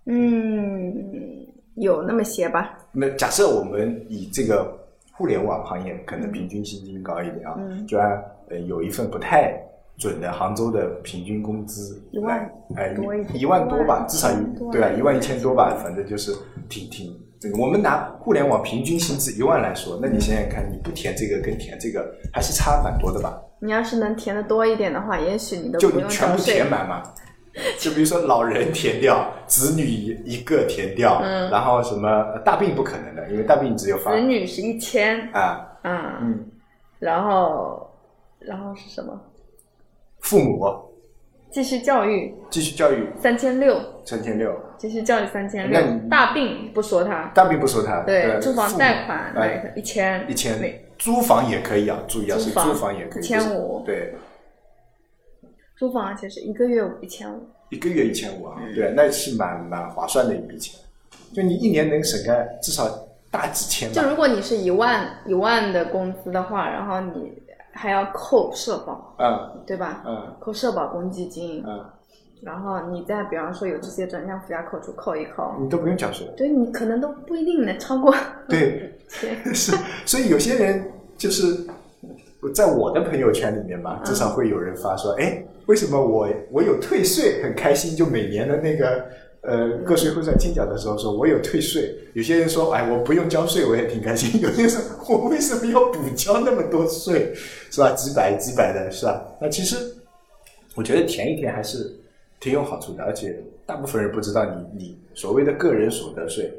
[0.06, 0.92] 嗯，
[1.76, 2.78] 有那么些吧。
[2.92, 4.72] 那假设我们以这个
[5.12, 8.10] 互联网行业可能平均薪金高一点啊，嗯就按
[8.50, 9.54] 呃有一份不太
[9.96, 12.38] 准的杭州的平均工资一万
[12.76, 14.28] 来，哎多一一万多吧，至少
[14.72, 16.32] 对吧，一万一千多吧，反正就是
[16.68, 23.40] 挺挺这个我们拿互联网平均薪资一万来说，那你想想看，你不填这个跟填这个还是差蛮多的吧？
[23.60, 26.68] 你要是能填的多一点的话，也许你都就不用你全部填。
[26.68, 27.02] 满嘛。
[27.78, 29.84] 就比如说老人填掉，子女
[30.24, 31.50] 一个填掉，嗯。
[31.50, 36.46] 然后什么呃大病不可能的，因为大病只有发子女是一千，啊，嗯，嗯，
[36.98, 37.90] 然后
[38.40, 39.20] 然后是什么？
[40.20, 40.90] 父母。
[41.50, 42.34] 继续教育。
[42.50, 43.08] 继续教育。
[43.16, 50.58] 三千六，三千六，继续教育三千那六你，大病不说他，大病不说他，对，呃住房贷款那哎个一千一千，
[50.98, 54.14] 租房也可以啊，注意啊，是租房也可以，1500对，
[55.76, 58.74] 租房而且是一个月一千五，一个月一千五啊，嗯。
[58.74, 60.78] 对，那是蛮蛮划算的一笔钱，
[61.32, 62.88] 就你一年能省个至少
[63.30, 67.32] 大几千吧，就如果你是一万一万的工资的话，然后你
[67.72, 69.64] 还要扣社保，嗯。
[69.66, 70.02] 对吧？
[70.06, 70.36] 嗯。
[70.40, 71.84] 扣社保公积金，嗯，
[72.42, 78.14] 然后你再比方说有这些专项附加扣除扣一扣，你都不用缴税，对你可能都不一定能超过
[78.48, 79.34] 对， 千。
[79.54, 81.66] 是，所以有些人就是
[82.52, 87.96] 在我的朋友圈里面嘛，至少会有人发说，哎，为什么我我有退税很开心？
[87.96, 89.04] 就每年的那个
[89.42, 91.94] 呃个税汇算清缴的时候，说我有退税。
[92.12, 94.40] 有些人说，哎，我不用交税，我也挺开心。
[94.40, 97.32] 有些人说，我为什么要补交那么多税？
[97.70, 97.92] 是吧？
[97.92, 99.24] 几百几百的，是吧？
[99.40, 99.76] 那其实
[100.74, 101.92] 我觉得填一填还是
[102.40, 106.52] 挺有好处的，而且大部分人不知道你你所谓的个人所得税，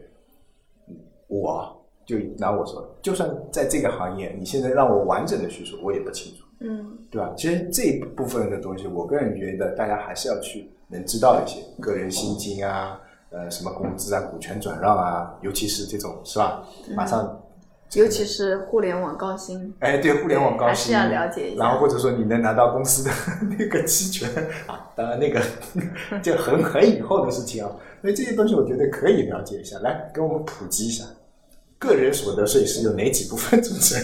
[1.27, 1.74] 我
[2.05, 7.33] 就拿我说，就算在这个行业，你现在让我完整的叙述，我也不清楚，嗯，对吧？
[7.35, 12.99] 其实这一部分的东西，我个人觉得大家还是要去能知道一些，个人薪金啊，
[13.31, 16.63] 呃，什么工资啊，股权转让啊，尤其是这种是吧？
[16.95, 17.41] 马上，
[17.93, 23.11] 尤其是互联网高薪，哎，对，互联网高薪，还是要了解一下然后或者说你能拿到公司的
[23.57, 24.29] 那个期权
[24.67, 25.41] 啊，当然那个
[26.21, 27.71] 就很很以后的事情啊。
[28.01, 31.03] 所以这些东西我觉得可以了解一下，来给我们普及一下，
[31.85, 34.01] 个人所得税是由哪几部分组成？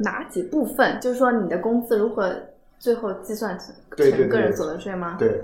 [0.00, 1.00] 哪几部分？
[1.00, 2.34] 就是说你的工资如何
[2.78, 3.74] 最后计算成
[4.28, 5.16] 个人所得税吗？
[5.18, 5.42] 对，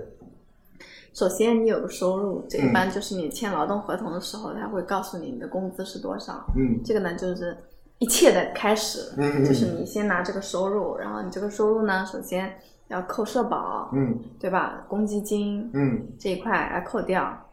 [1.13, 6.47] 首先你有个收入，这嗯一般就是你签劳动合同的时候，他会告诉你你的工资是多少。
[6.57, 7.57] 嗯这个呢就是
[7.99, 14.85] 一切的开始，嗯嗯就是你先拿这个收入，然后你这个收入呢，首先要扣社保，嗯对吧？
[14.89, 17.46] 公积金嗯这一块要扣掉，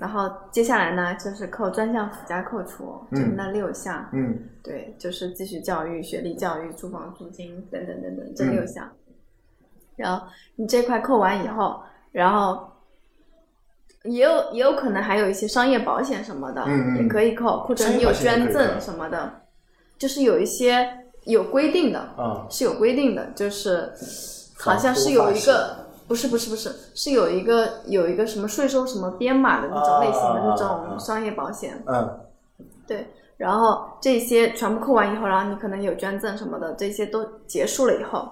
[0.00, 8.88] 然后接下来呢就是扣专项附加扣除，就是嗯那六项，嗯对，就是继续教育、学历教育、住房租金等等等等这嗯六项。
[9.96, 11.82] 然后你这块扣完以后，
[12.12, 12.66] 然后
[14.04, 16.64] 也有也有可能还有一些商业保险什么的，
[16.96, 19.42] 也可以扣，或者你有捐赠什么的，
[19.98, 20.88] 就是有一些
[21.24, 23.92] 有规定的，啊，是有规定的，就是
[24.56, 25.89] 好像是有一个。
[26.10, 32.18] 不是不是不是，是有一个有一个什么税收什么编码的那种类型的那种商业保险，嗯。
[32.84, 38.28] 对，然后这些全部扣完以后，然后你可能有捐赠什么的，这些都结束了以后，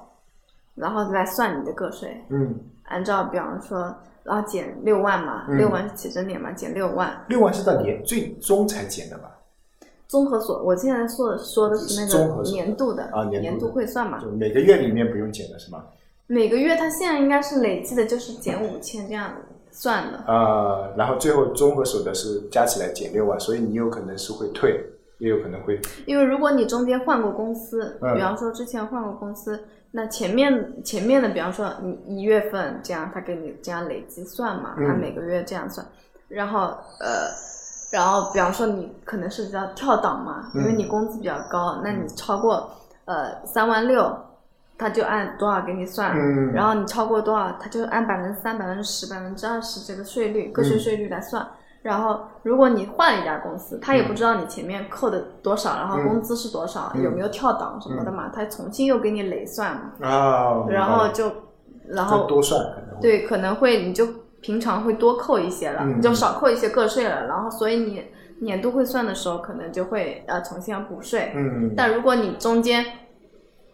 [0.75, 2.53] 然后来算你的个税，嗯，
[2.87, 5.57] 按照比方说，然后减六万嘛，嗯。
[5.57, 7.17] 六万是起征点嘛，减六万。
[7.29, 9.31] 六万是到年最终才减的吧？
[10.09, 13.39] 综合所，我现在说的说的是那个年度的啊年度的。
[13.39, 15.85] 年度汇算嘛，就每个月里面不用减的是吗？
[16.29, 19.33] 每个月他现在应该是累计的，就是减五千这样
[19.71, 20.23] 算的。
[20.27, 24.79] 呃，然后最后综合所得是加起来减六万，所以你有可能是会退，
[25.19, 28.15] 也有可能会因为如果你中间换过公司，嗯。
[28.15, 29.59] 比方说之前换过公司，
[29.91, 34.87] 那前面前面的，比方说你一月份这样，他给你这样累计算嘛，嗯。
[34.87, 35.87] 他每个月这样算，
[36.29, 37.31] 然后呃，
[37.91, 42.71] 然后比方说你可能是叫跳档嘛，因为嗯你工资比较高，那你超过
[43.07, 44.15] 呃三万六，
[44.79, 46.53] 他就按多少给你算，嗯。
[46.53, 50.81] 然后你超过多少，他就按百分之三、百分之十、百分之二十这个税率个税嗯。
[50.81, 51.47] 税率来算。
[51.81, 57.03] 然后，如果你换了一家公司，他也不知道你前面扣的多少，然后嗯工资是多少，嗯。
[57.03, 61.31] 有没有跳档什么的嘛，他重新又给你累算嘛，啊，然后就，
[61.87, 64.07] 然后多算可能对，可能会你就
[64.41, 65.99] 平常会多扣一些了，嗯。
[65.99, 68.05] 你就少扣一些个税了，然后所以你
[68.41, 72.85] 年度汇算的时候可能就会呃重新要补税，嗯，但如果你中间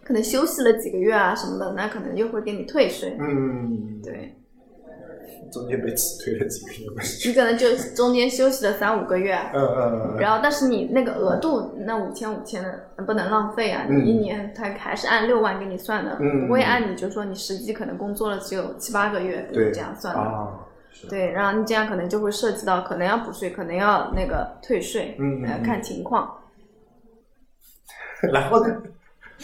[0.05, 4.37] 可能休息了几个月啊什么的，那可能又会给你退税，嗯，对。
[5.53, 6.79] 中间被辞退了几个月，
[7.27, 13.99] 你可能就中间休息了三五个月，嗯嗯嗯，然后但是你那个额度那五千五千的不能浪费啊，嗯。
[13.99, 16.49] 你一年他还是按六万给你算的，嗯。
[16.49, 19.71] 不会按你就说你实际可能工作了只有七八个月对。
[19.71, 20.21] 这样算的。
[20.21, 20.59] 啊，
[21.09, 25.17] 对，然后你这样可能就会涉及到可能要补税，可能要那个退税，
[25.47, 26.37] 呃，嗯看情况。
[28.33, 28.75] 然后呢？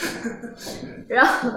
[1.09, 1.51] 然后，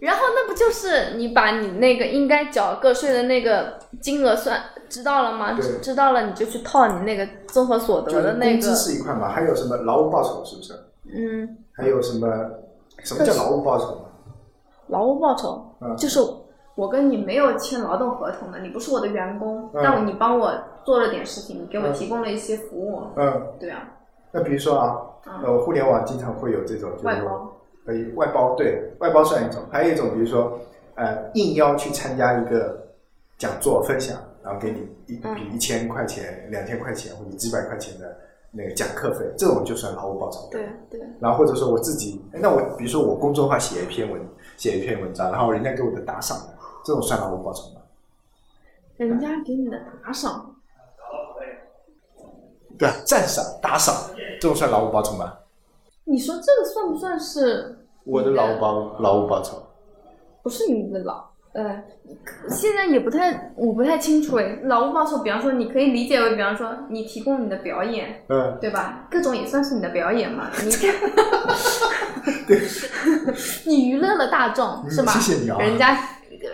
[0.00, 5.52] 然后那不就是你把你那个应该缴个税的那个金额算知道了吗？
[5.60, 10.72] 知知道了你就去套你那个综合所得的那个工资，是一块嘛，还有什么劳务报酬是不是？
[11.12, 12.26] 嗯，还有什么
[13.02, 14.06] 什么叫劳务报酬？
[14.88, 15.96] 劳务报酬，嗯。
[15.96, 16.20] 就是
[16.76, 20.52] 我跟你没有签劳动合同的，你不是我的员工，嗯但你帮我
[20.84, 21.92] 做了点事情，你给我嗯。
[21.92, 23.82] 提供了一些服务，嗯，对啊，
[24.32, 24.96] 那比如说啊，
[25.26, 25.42] 嗯。
[25.44, 27.50] 呃，互联网经常会有这种就是外包，
[27.84, 30.58] 可以外包，对外包算一种，还有一种比如说
[30.94, 32.86] 呃应邀去参加一个
[33.38, 38.16] 讲座分享，然后给你一嗯笔一千块钱、两千块钱或者几百块钱的
[38.50, 40.48] 那个讲课费，这种就算劳务报酬。
[40.50, 44.20] 对对，然后或者说我自己，哎那我比如说我公众号写一篇文，
[44.56, 46.36] 写一篇文章，然后人家给我的打赏，
[46.84, 47.80] 这种算劳务报酬吗？
[48.96, 50.54] 人家给你的打赏，
[52.78, 53.94] 对啊，赞赏、打赏，
[54.38, 55.38] 这种算劳务报酬吗？
[56.10, 59.62] 你说这个算不算是我的劳务报劳务报酬，
[60.42, 61.24] 不是你的劳？
[61.52, 61.82] 呃，
[62.48, 64.60] 现在也不太，我不太清楚诶。
[64.64, 69.08] 劳务报酬，比方说，你可以理解为，比方说，你提供你的表演，嗯，对吧？
[69.10, 70.48] 各种也算是你的表演嘛。
[70.62, 70.70] 你
[73.66, 75.12] 你娱乐了大众嗯是吧？
[75.12, 75.98] 谢谢你啊人家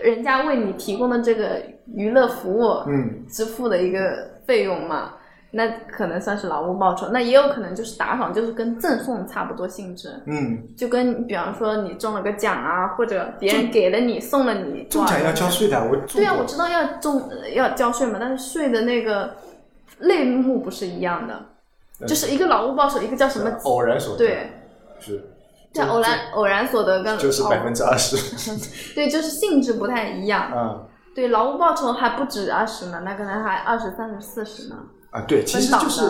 [0.03, 1.61] 人家为你提供的这个
[1.95, 3.99] 娱乐服务，嗯，支付的一个
[4.47, 5.13] 费用嘛，
[5.57, 7.09] 那可能算是劳务报酬。
[7.09, 10.23] 那也有可能就是打赏，就是跟赠送差不多性质。
[10.27, 19.35] 嗯，就跟比方说你中了个奖啊，或者别人给了你送了你中奖要交税的，我对啊，我知道要中呃要交税嘛，但是税的那个
[20.01, 21.35] 类目不是一样的，
[22.01, 23.51] 嗯就是一个劳务报酬，一个叫什么？
[23.65, 24.53] 偶然所得，对，
[25.01, 25.25] 是，
[25.73, 28.17] 叫偶然偶然所得跟就是百分之二十，
[28.95, 30.53] 对，就是性质不太一样。
[30.55, 30.87] 嗯
[31.17, 34.77] 对，劳务报酬还不止二十呢，那可能还二十、三十、四十呢。
[35.17, 36.03] 啊，对，其实就是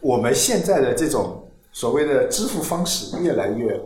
[0.00, 3.78] 我们现在的这种所谓的支付方式越来越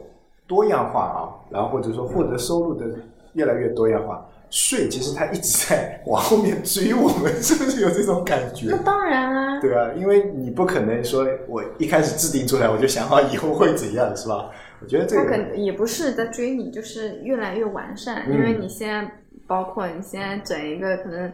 [0.47, 1.19] 多样化啊，
[1.51, 2.87] 然后或者说获得收入的
[3.33, 8.77] 越来越多样化，税其实它一直在往后面追我们， 是不是有这种感觉那？
[8.85, 14.51] 当然啊，对啊，因为你不可能说我一开始制定出来我就想好以后会怎样，是吧？
[14.81, 19.11] 我觉得这他个可能也不是在追你，就是越来越完善，嗯因为你现在
[19.47, 21.33] 包括你现在整一个可能，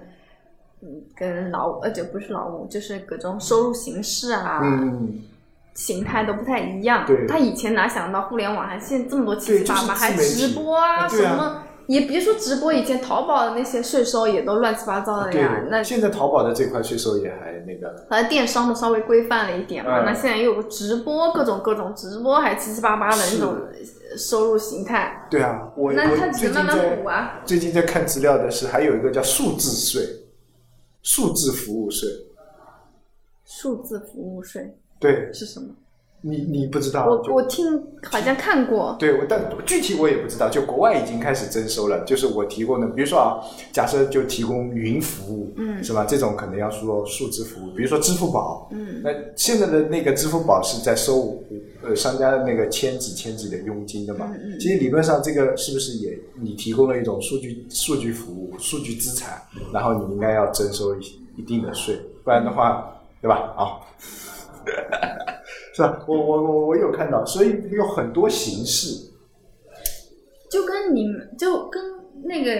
[0.82, 5.20] 嗯，跟劳务呃就不是劳务，就是各种收入形式啊，嗯，
[5.74, 7.04] 形态都不太一样。
[7.06, 11.62] 对他以前哪想到互联网还现在这么多七七八八，就是还直播啊什么。
[11.88, 15.64] 也别说直播，以前淘宝的那些税收也都乱七八糟的呀。
[15.70, 23.56] 那现在淘宝的这块税收也还那个，好像电商的稍微规范了一点嘛，嗯那现在又有个直播，各种各种直播，还七七八八的那种
[24.18, 27.40] 收入形态，对啊，我那他只能慢慢补啊。
[27.46, 30.06] 最近在看资料的是，还有一个叫数字税，
[31.02, 32.08] 数字服务税。
[33.44, 35.74] 数字服务税对是什么？
[36.20, 37.06] 你，你不知道？
[37.06, 40.48] 我我听好像看过，对我，但具体我也不知道。
[40.50, 43.38] 就国外已经开始征收了，就是我提供的，比如说啊，
[43.72, 46.04] 假设就提供云服务，嗯是吧？
[46.04, 51.40] 这种可能要说数字服务，比如说支付宝，嗯那现在的那个支付宝是在收
[51.82, 54.26] 呃商家的那个千几千几的佣金的嘛？
[54.34, 59.40] 嗯嗯其实理论上这个是不是也你提供了一种数据数据服务、数据资产，
[59.72, 61.00] 然后你应该要征收一
[61.36, 62.92] 一定的税，不然的话，
[63.22, 63.36] 对吧？
[63.56, 63.78] 啊，
[65.78, 66.04] 是吧？
[66.08, 69.12] 我我我我有看到，所以有很多形式，
[70.50, 71.80] 就跟你们就跟
[72.24, 72.50] 那个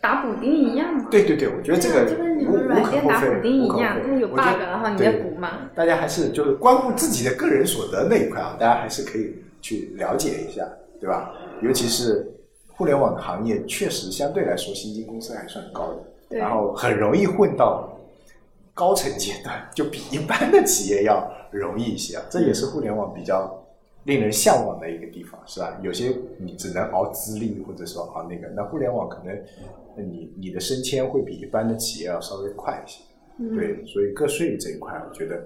[0.00, 1.08] 打补丁一样嘛。
[1.10, 5.68] 对对对，我觉得这个啊就跟你们软件打补丁一样，非它有 bug，然后你对再补嘛。
[5.74, 10.64] 大家还是就是关乎自己的个人所得那一块啊，大家还是可以去了解一下，
[11.00, 11.32] 对吧？
[11.60, 12.24] 尤其是
[12.76, 17.93] 互联网行业，确实相对来说薪金公司还算高的，对然后很容易混到
[18.74, 22.22] 高层阶段，就比一般的企业要容易一些啊。
[22.28, 23.64] 这也是互联网比较
[24.02, 25.78] 令人向往的一个地方，是吧？
[25.80, 29.32] 有些你只能熬资历，或者说熬那个，那互联网可能
[29.96, 33.00] 呃你你的升迁会比一般的企业要稍微快一些。
[33.38, 35.42] 嗯，对，所以个税这一块，我觉得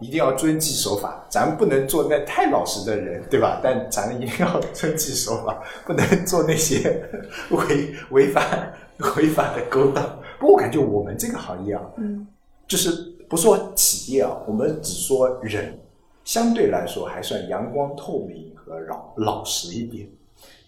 [0.00, 1.26] 一定要遵纪守法。
[1.30, 3.60] 咱不能做那太老实的人，对吧？
[3.62, 7.02] 但咱一定要遵纪守法，不能做那些
[7.50, 8.72] 违违反
[9.16, 10.18] 违法的勾当。
[10.38, 12.26] 不过我感觉我们这个行业啊，嗯，
[12.66, 12.90] 就是
[13.28, 15.78] 不说企业啊，我们只说人，
[16.24, 20.08] 相对来说还算阳光透明和老老实一点。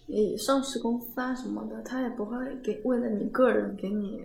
[0.07, 4.23] 你上市公司啊什么的，他也不会给为了你个人给你，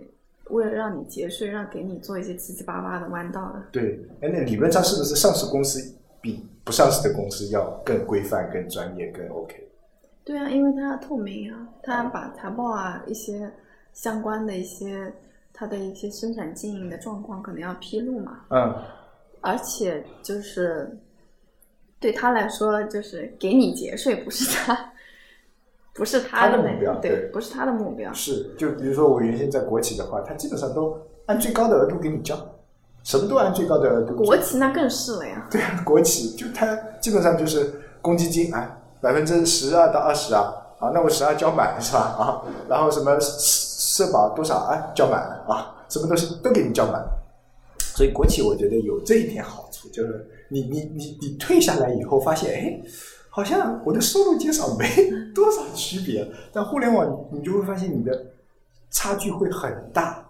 [0.49, 3.63] 为了让你节税，让给你做一些七七八八的弯道的。
[3.71, 9.67] 对，哎，那理论上是不是上市公司比不上市的公司要更规范、更专业、更 OK？
[10.23, 13.51] 对啊，因为它要透明啊，它把财报啊一些
[13.93, 15.13] 相关的一些
[15.57, 18.75] 它的一些生产经营的状况可能要披露嘛，嗯，
[19.39, 20.99] 而且就是
[21.97, 24.91] 对他来说，就是给你节税不是他，
[25.93, 28.11] 不是他他的那目标对，对不是他的目标。
[28.11, 32.35] 是，就比如说我原先在国企的话，他基本上都按最高的额度给你交，
[33.01, 34.13] 什么都按最高的额度。
[34.17, 35.47] 国企那更是了呀。
[35.49, 41.99] 对啊，国企就它基本上就是公积金啊，百分之十二到二十啊，啊，那我十二交满是吧？
[42.19, 43.17] 啊，然后什么
[43.95, 47.01] 社保多少啊，交满了啊，什么东西都给你交满。
[47.79, 52.81] 所以国企我觉得有这一点好处，就是你你你你退下来以后发现，哎，
[53.29, 54.85] 好像我的收入减少没
[55.33, 58.25] 多少区别，但互联网你就会发现你的
[58.91, 60.21] 差距会很大。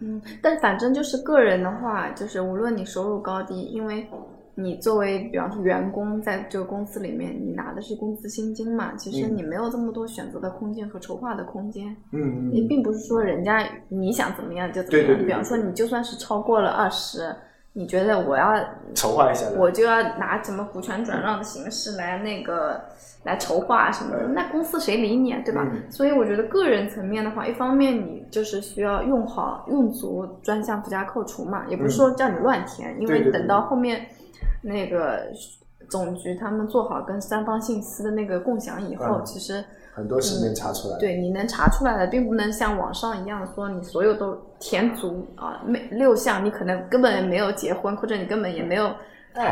[0.00, 4.08] 嗯，但反正就是个人的话，就是无论你收入高低，因为
[4.56, 11.94] 你作为比方说员工，在这个公司里面，你拿的是工资薪金嘛，其实嗯你没有这么多选择的空间和筹划的空间。
[12.12, 15.06] 嗯你并不是说人家你想怎么样就怎么样。
[15.06, 17.34] 对对对比方说，你就算是超过了二十，
[17.72, 18.54] 你觉得我要
[18.94, 22.80] 筹划一下，我就要拿什么股权转让的形式来那个
[23.24, 25.68] 来筹划什么的，嗯那公司谁理你啊，对吧？
[25.72, 34.06] 嗯所以我觉得个人层面的话，一方面你就是需要用好用足专项附加扣除嘛，也不是说叫你乱填，因为等到后面
[34.64, 35.22] 那个
[35.88, 39.62] 总局他们做好跟三方信息的那个共享以后，嗯其实。
[39.96, 40.98] 很多是能查出来的。
[40.98, 48.92] 对，你能查出来的，并不能像网上一样说你所有都填足啊，每六项你可能根本没有结婚，或者你根本也没有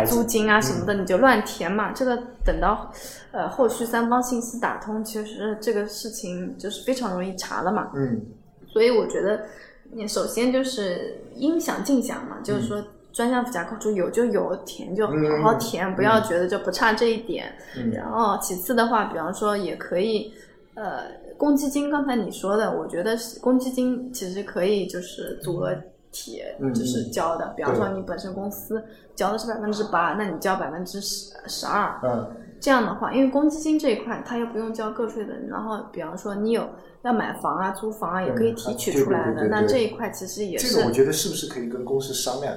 [0.05, 1.93] 租金啊什么的，你就乱填嘛。
[1.93, 2.91] 这个等到
[3.31, 7.93] 呃后续三方信息打通，其实这个事情就是非常容易查了嘛。
[7.95, 8.21] 嗯
[8.67, 9.45] 所以我觉得，
[9.93, 12.83] 你首先就是应享尽享嘛，就是说
[13.13, 17.53] 专项附加扣除有就有，填就好好填，不要觉得就不差这一点。
[17.77, 20.33] 嗯然后其次的话，比方说也可以，
[20.75, 21.05] 呃，
[21.37, 25.75] 公积金刚才你说的，我觉得是公积金其实可以就是组合
[26.11, 28.83] 体嗯就是交的，比方说你本身公司
[29.15, 36.69] 交的是百分之八，那你交百分之十十二，嗯这样的话，因为公积金这一块它又不用交个税的，然后比方说你有
[37.03, 42.55] 要买房啊、租房啊，也可以提取出来的，对对对对对那这一块其实也是这个我觉得是不是可以跟公司商量？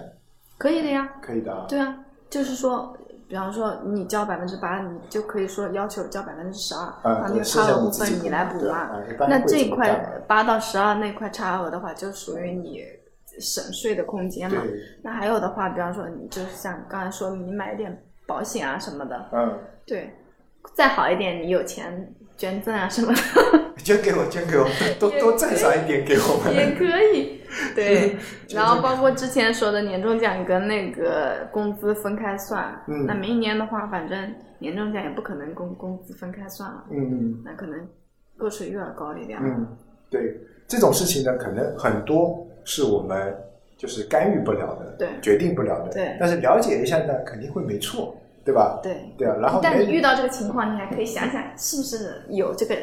[0.57, 1.07] 可以的呀。
[1.21, 1.65] 可以的啊。
[1.67, 1.97] 对啊，
[2.29, 2.95] 就是说，
[3.27, 8.91] 比方说你交百分之八，你就可以说要求交百分之十二，嗯啊，那个差额部分你来补嘛。
[9.27, 12.83] 那这一块八到十二那块差额的话，就属于你
[13.39, 14.61] 省税的空间嘛。
[15.01, 20.15] 那还有的话，比方说你就是像刚才说，你买点保险啊什么的，嗯，对，
[20.73, 24.65] 再好一点，你有钱捐赠啊什么的捐给我，捐给我，
[24.99, 26.71] 多多赞赏一点给我们也。
[26.75, 27.41] 可以。
[27.73, 28.15] 对，
[28.49, 37.87] 然后包括之前说的年终奖跟那个工资分开算，嗯那明年的话，反正年终奖也不可能工工资分开算了，嗯那可能
[38.37, 39.39] 个税又要高一点。
[39.41, 39.65] 嗯，
[40.09, 43.33] 对，这种事情呢，可能很多是我们
[43.77, 45.91] 就是干预不了的，对决定不了的。
[45.93, 48.79] 对但是了解一下呢，肯定会没错，对吧？
[48.83, 52.75] 对，对啊，然后没但你遇到这个情况，你还可以想想是不是有这个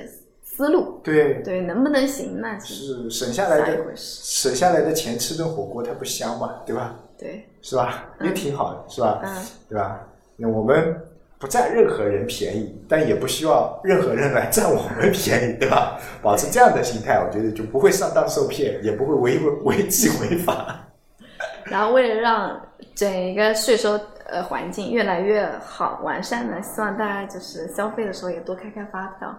[0.55, 3.97] 思路，对对，能不能行，那是是省下来的。
[3.97, 6.95] 省下来的钱吃顿火锅，它不香嘛，对吧？
[7.19, 8.05] 对，是吧？
[8.21, 9.21] 也挺好的，是吧？
[9.25, 10.07] 嗯，对吧？
[10.37, 10.95] 那我们
[11.39, 15.99] 不占任何人便宜，但也不希望任何人来占我们便宜， 对吧？
[16.21, 20.87] 保持这样的心态，我觉得就不会上当受骗，也不会违违纪违法。
[21.65, 22.61] 然后为了让
[22.95, 29.35] 整一个税收呃环境越来越好完善呢，希望大家就是消费的时候也多开开发票，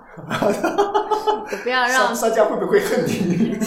[1.49, 3.57] 就 不要让商商家会不会恨你？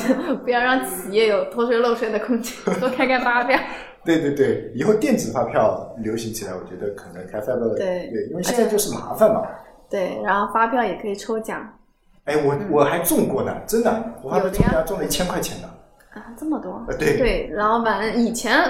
[0.45, 3.59] 不要让企业有偷税漏税的空间， 多开开发票。
[4.05, 9.43] 对对对，以后电子发票流行起来，我觉得可能开发票对对，因为现在就是麻烦嘛。
[9.91, 11.61] 对，然后发票也可以抽奖
[12.25, 15.69] 哎，我我还中过呢，真的，我还有的呀中奖中了一千块钱呢。
[16.37, 16.85] 啊，这么多。
[16.89, 18.61] 呃，对，对，然后反正以前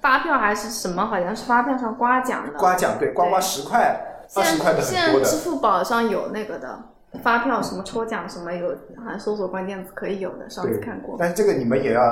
[0.00, 2.58] 发票还是什么，好像是发票上刮奖的。
[2.58, 5.26] 刮奖对，刮刮十块、二十块的在现很多的。
[5.26, 6.82] 在支付宝上有那个的
[7.22, 11.16] 发票，什么抽奖什么有，好像搜索关键词可以有的，上次看过。
[11.18, 12.02] 但是这个你们也要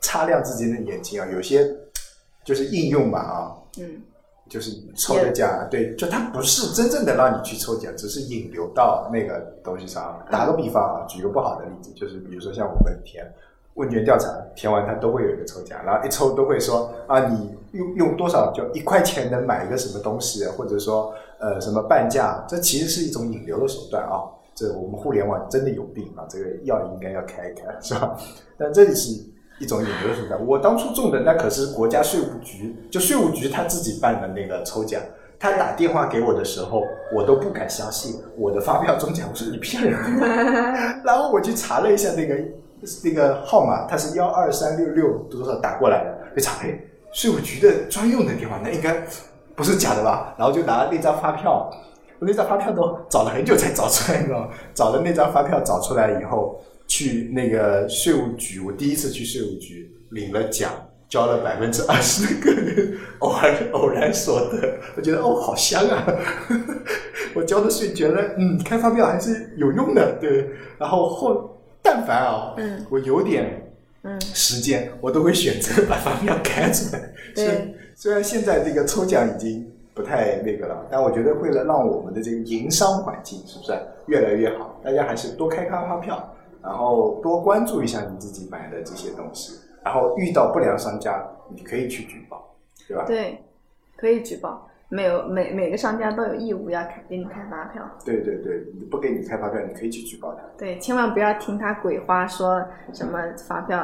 [0.00, 1.66] 擦亮自己的眼睛啊，有些
[2.44, 4.02] 就是应用吧啊，嗯，
[4.48, 10.18] 就是抽的奖，对，就它不是真正的让你去抽奖，只是引流到那个东西上。
[10.30, 13.30] 打个比方啊，举个不好的例子，就是比如说像我们填
[13.78, 24.20] 问卷调查，填完它都会有一个抽奖，然后一抽都会说啊，你用用多少就一块钱能买一个什么东西，或者说呃什么半价，这其实是一种引流的手段啊。
[24.54, 28.16] 这我们互联网真的有病啊，这个药应该要开一开，是吧？
[28.58, 29.12] 但这里是
[29.60, 30.44] 一种引流手段。
[30.44, 35.00] 我当初中的那可是国家税务局，就税务局他自己办的那个抽奖。
[35.40, 36.82] 他打电话给我的时候，
[37.14, 40.26] 我都不敢相信我的发票中奖，我说你骗人的。
[41.04, 42.34] 然后我去查了一下那个
[43.04, 46.78] 那个号码，它是幺二三六六多少打过来的，就查哎，
[47.12, 49.02] 税务局的专用的电话，那应该
[49.54, 50.34] 不是假的吧？
[50.38, 51.70] 然后就拿那张发票，
[52.18, 54.48] 我那张发票都找了很久才找出来，你知道吗？
[54.74, 60.70] 找了那张发票找出来以后，去那个税务局，我第一次去税务局领了奖，
[61.08, 66.06] 交了百分之二十个人偶尔偶然所得，我觉得哦，好香啊！
[67.34, 70.48] 我交的税觉得嗯，开发票还是有用的，对。
[70.78, 71.57] 然后后
[71.88, 73.62] 但凡啊，嗯我有点
[74.02, 77.00] 嗯，时间，我都会选择把发票开出来。
[77.34, 83.72] 对虽虽然现在这个抽奖已经不太那个了，但我觉得为了让我们的这个营商环境是不是
[84.06, 92.54] 越来越好，大家还是多开开发票，然后多关注一下你自己买的这些东西，然后遇到不良商家，你可以去举报，
[92.86, 93.04] 对吧？
[93.06, 93.42] 对，
[93.96, 94.67] 可以举报。
[94.90, 100.40] 没有每每个商家都有义务要开给你开发票，对对对，你不给你开发票，你可以去举报他。
[100.56, 103.78] 对，千万不要听他鬼话说什么发票，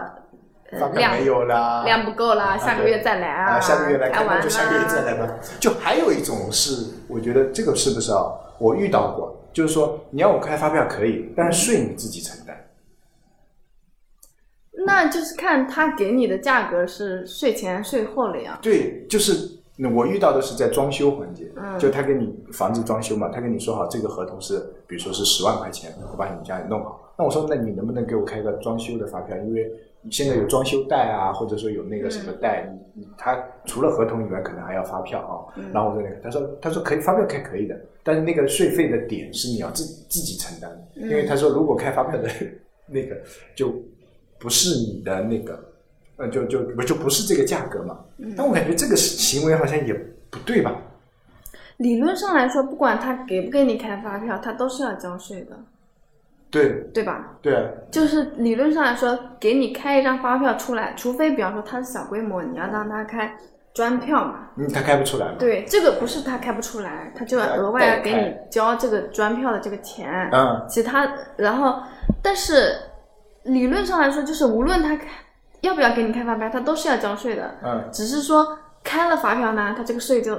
[0.70, 5.34] 呃发票量没有啦，量不够啦，下个月再来啊，下个月来开完就下个月再来吧。
[5.60, 8.32] 就还有一种是，我觉得这个是不是啊？
[8.58, 12.56] 我遇到过，就是说你要我开发票可以，但是税你自己承担。
[14.86, 18.58] 那就是看他给你的价格是税前税后了呀。
[18.62, 19.32] 对，就是
[19.76, 27.12] 那我遇到的是在装修环节，嗯就他给你房子装修嘛，他跟你说好这个合同是，比如说是十万块钱，我把你们家里弄好。
[27.18, 29.36] 那我说，那你能不能给我开个装修的发票？
[29.38, 29.70] 因为
[30.02, 35.34] 你现在有装修贷啊，或者说有那个什么贷，你你他除了合同以外，可能还要发票啊。
[35.56, 42.28] 嗯然后我说那个，他说他说可以，发票开可以的，但是那个税费的点是你要自自己承担因为他说如果开发票的
[42.86, 43.16] 那个
[43.56, 43.72] 就
[44.38, 45.58] 不是你的那个，
[46.16, 47.98] 呃，就就不就不是这个价格嘛。
[48.18, 49.92] 嗯但我感觉这个行为好像也
[50.30, 50.72] 不对吧？
[51.78, 55.58] 理论上来说，不管他给不给你开发票，他都是要交税的，
[56.50, 57.36] 对对吧？
[57.42, 63.36] 对啊，就是理论上来说，给你开一张发票出来，除非比方说他是小规模，你要让他开
[63.74, 64.50] 专票嘛。
[64.56, 65.34] 嗯，他开不出来嘛。
[65.36, 70.08] 对，这个不是他开不出来，他就要额外要给你交这个专票的这个钱。
[70.32, 71.82] 嗯，其他，然后，
[72.22, 72.72] 但是
[73.42, 75.08] 理论上来说，就是无论他开
[75.64, 77.50] 要不要给你开发票，他都是要交税的。
[77.64, 78.46] 嗯，只是说
[78.82, 80.38] 开了发票呢，他这个税就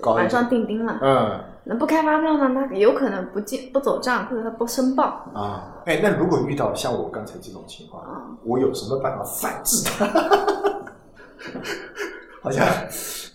[0.00, 0.98] 板上钉钉了。
[1.02, 5.26] 嗯那不开发票呢，他有可能不进不走账，或者他不申报。
[5.34, 10.06] 啊，哎，那如果遇到像我刚才这种情况，啊我有什么办法反制他？
[12.40, 12.64] 好像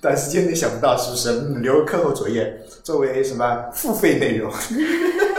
[0.01, 1.29] 短时间内想不到，是不是？
[1.29, 4.49] 嗯，留个课后作业作为什么付费内容？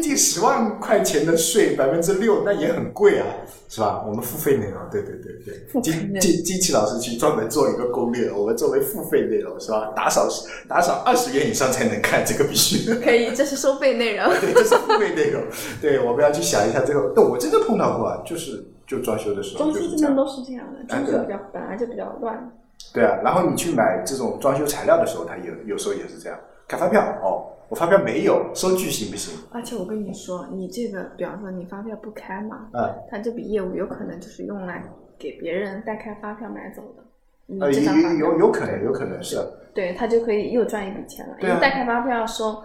[0.00, 3.26] 毕竟十万块钱的税百分之六，那也很贵啊，
[3.68, 4.02] 是吧？
[4.08, 9.92] 我们付费内容，对对对对，机付费内容机机器老师去专门做一个攻略，我们作为付费内容是吧？
[9.94, 10.26] 打赏
[10.66, 12.94] 打赏二十元以上才能看，这个必须。
[13.04, 14.26] 可以，这是收费内容。
[14.40, 15.42] 对，这是付费内容。
[15.82, 17.12] 对，我们要去想一下这个。
[17.14, 19.74] 但我真的碰到过啊，就是就装修的时候装。
[19.74, 22.50] 修这边都是这样的，装修比较本来就比较乱。
[22.94, 26.38] 对啊，然后你去买这种装修材料的时候，它有有时候也是这样，
[26.70, 29.36] 开发票哦，我发票没有，收据行不行？
[29.50, 34.84] 而且我跟你说，你这个，比方说你发票不开嘛，啊、他这笔业务有可能就是用来
[35.18, 37.02] 给别人代开发票买走的。
[37.46, 37.82] 你呃，有
[38.18, 39.36] 有有可能，有可能是，
[39.74, 42.62] 对他就可以又赚一笔钱了，因为代开发票要收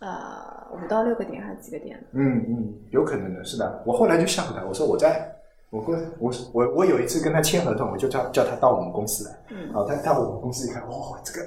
[0.00, 1.96] 呃五到六个点还是几个点？
[2.10, 3.80] 嗯嗯，有可能的，是的。
[3.86, 5.32] 我后来就吓唬他，我说我在。
[5.68, 11.44] 我跟我我我有一次跟他签合同，我就叫叫他到我们公司来，嗯好，他到我们公司一看，哦，这个，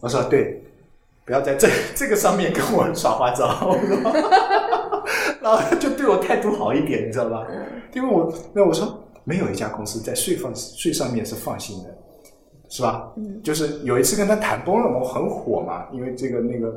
[0.00, 0.64] 我说对，
[1.24, 3.46] 不要在这 这个上面跟我耍花招，
[5.40, 7.46] 然后他就对我态度好一点，你知道吧？
[7.94, 11.96] 因为我那我说没有一家公司在税放税上面是放心的，
[12.68, 13.12] 是吧？
[13.16, 16.74] 嗯，就是有一次跟他谈崩了嘛，我很火嘛，因为这个那个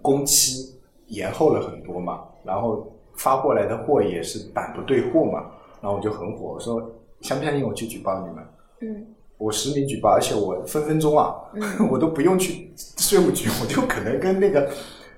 [0.00, 2.86] 工期延后了很多嘛，然后
[3.16, 5.50] 发过来的货也是版不对货嘛，
[5.82, 6.80] 然后我就很火，我说
[7.20, 8.44] 相不相信我去举报你们？
[8.82, 9.06] 嗯
[9.40, 11.34] 我实名举报，而且我分分钟啊，
[11.90, 14.70] 我都不用去税务局，我就可能跟那个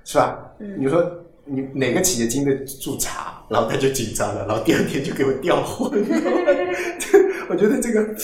[0.05, 0.39] 是吧？
[0.61, 1.05] 嗯你说
[1.45, 5.91] 你哪个企业经得住查，然后他就紧张了，然后第二天就给我调货，
[7.51, 8.14] 我觉得这个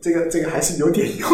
[0.00, 1.28] 这个这个还是有点用。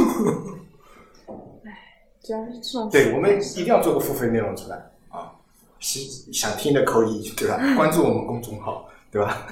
[2.22, 4.76] 主要是这种对，我们一定要做个付费内容出来
[5.10, 5.30] 啊！
[5.78, 6.02] 想
[6.32, 7.60] 想听的扣一，对吧？
[7.76, 9.46] 关注我们公众号，对吧？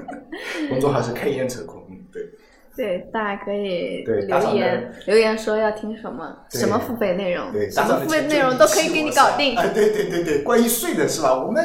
[0.68, 1.79] 公众号是开眼扯空，嗯，
[2.76, 2.98] 对。
[3.12, 11.34] 大家可以留言留言说要听什么什么付费内容，对，什么付费内容都可以给你搞定对对对对，关于税的是吧？
[11.34, 11.64] 我们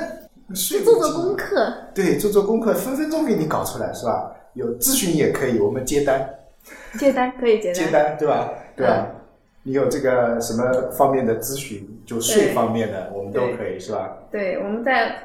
[0.53, 4.31] 税做做功课，对，做做功课，分分钟给你搞出来，是吧？
[4.53, 6.29] 有咨询也可以，我们接单，
[6.99, 8.49] 接单可以接接单，对吧？
[8.75, 9.07] 对吧？
[9.63, 14.17] 你有这个什么方面的咨询，就税方面的，我们都可以，是吧？
[14.31, 15.15] 对，我们在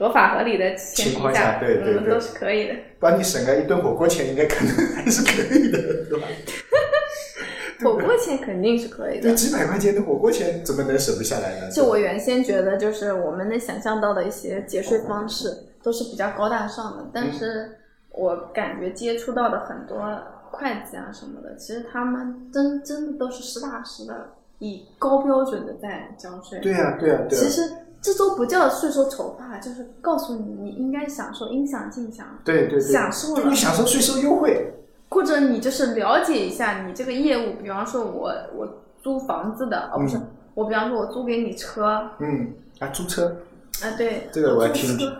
[0.00, 1.76] 合法合理的情况下对
[2.08, 2.74] 都是可以的。
[2.98, 5.78] 帮你省个一顿火锅钱，应该可能还是可以的，
[6.08, 6.26] 对吧？
[7.84, 9.28] 火锅钱肯定是可以的。
[9.28, 11.70] 这几百块钱的火锅钱怎么能省不下来呢？
[11.70, 15.48] 就我原先觉得，就是我们能想象到的一些节税方式
[15.82, 17.72] 都是比较高大上的，但是
[18.12, 19.98] 我感觉接触到的很多
[20.50, 24.30] 会计啊什么的，其实他们真真的都是实打实的
[24.60, 26.58] 以高标准的在交税。
[26.60, 27.62] 对呀、对呀、对呀、其实
[28.02, 33.48] 这都不叫税收筹划，就是告诉你你应该享受应享尽享，对对对，享受了。
[33.48, 34.74] 你享受税收优惠。
[35.10, 40.26] 或者你就是了解一下你这个业务，比方说我我租房子的，哦不是，嗯。
[40.54, 43.36] 我比方说我租给你车，嗯，啊，租车。
[43.82, 45.12] 啊对，这个我要租听。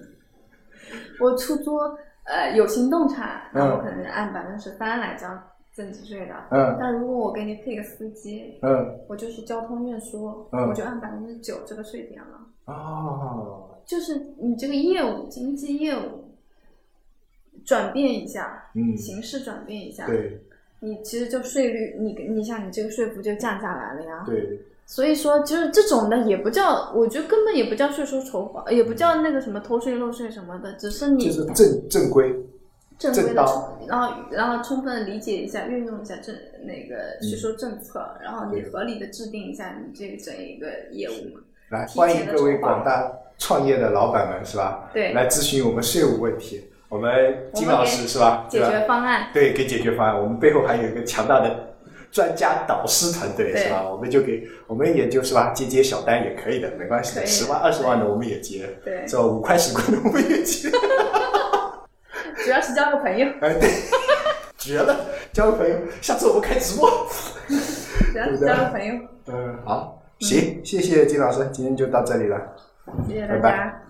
[1.20, 1.76] 我出租
[2.24, 5.28] 呃有形动产，那嗯我可能按百分之十三来交
[5.72, 6.34] 增值税的。
[6.50, 12.46] 嗯但如果我给你配个司机，嗯，我就是交通运输，嗯我就按百分之九这个税点了。
[12.66, 16.30] 哦，就是你这个业务经济业务
[17.64, 20.40] 转变一下，嗯形式转变一下，对
[20.80, 24.24] 你其实就税率，你你像你这个税负就降下来了呀。
[24.26, 32.34] 对，所以说，就是这种的也不叫，我觉得根本也不叫税收筹划，也不叫那个什么偷税漏税什么的，只是你就是正正规。
[33.00, 33.42] 正规的
[33.88, 36.32] 然后然后充分理解一下，运用一下政
[36.62, 41.40] 那个税收政策，然后你合理的制定一下你这个整一个业务嘛。
[41.70, 44.90] 来，欢迎各位广大创业的老板们，是吧？
[44.92, 45.14] 对。
[45.14, 46.64] 来咨询我们税务问题。
[46.90, 48.46] 我们金老师是吧？
[48.50, 50.20] 解决方案，对，给解决方案。
[50.20, 51.74] 我们背后还有一个强大的
[52.10, 53.88] 专家导师团队，是吧？
[53.88, 59.06] 我们就给我们也就是吧，接接小单也可以的，没关系十万、二十万的我们也接，对。
[59.06, 59.22] 是吧？
[59.22, 60.68] 五块十块的我们也接，
[62.44, 63.70] 主要是交个朋友，哎，对，
[64.56, 65.06] 绝了！
[65.32, 66.88] 交个朋友，下次我们开直播。
[68.12, 68.94] 主要是交个朋友。
[69.26, 72.38] 嗯，好，行，谢谢金老师，今天就到这里了。
[73.06, 73.82] 谢谢大拜拜家。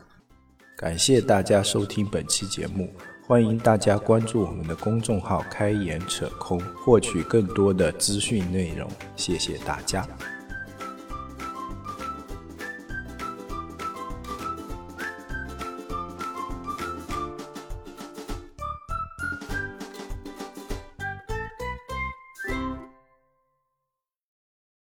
[0.77, 2.89] 感谢大家收听本期节目，
[3.27, 8.89] 欢迎大家关注我们的公众号“开眼扯空”，获取更多的资讯内容。
[9.17, 10.07] 谢谢大家。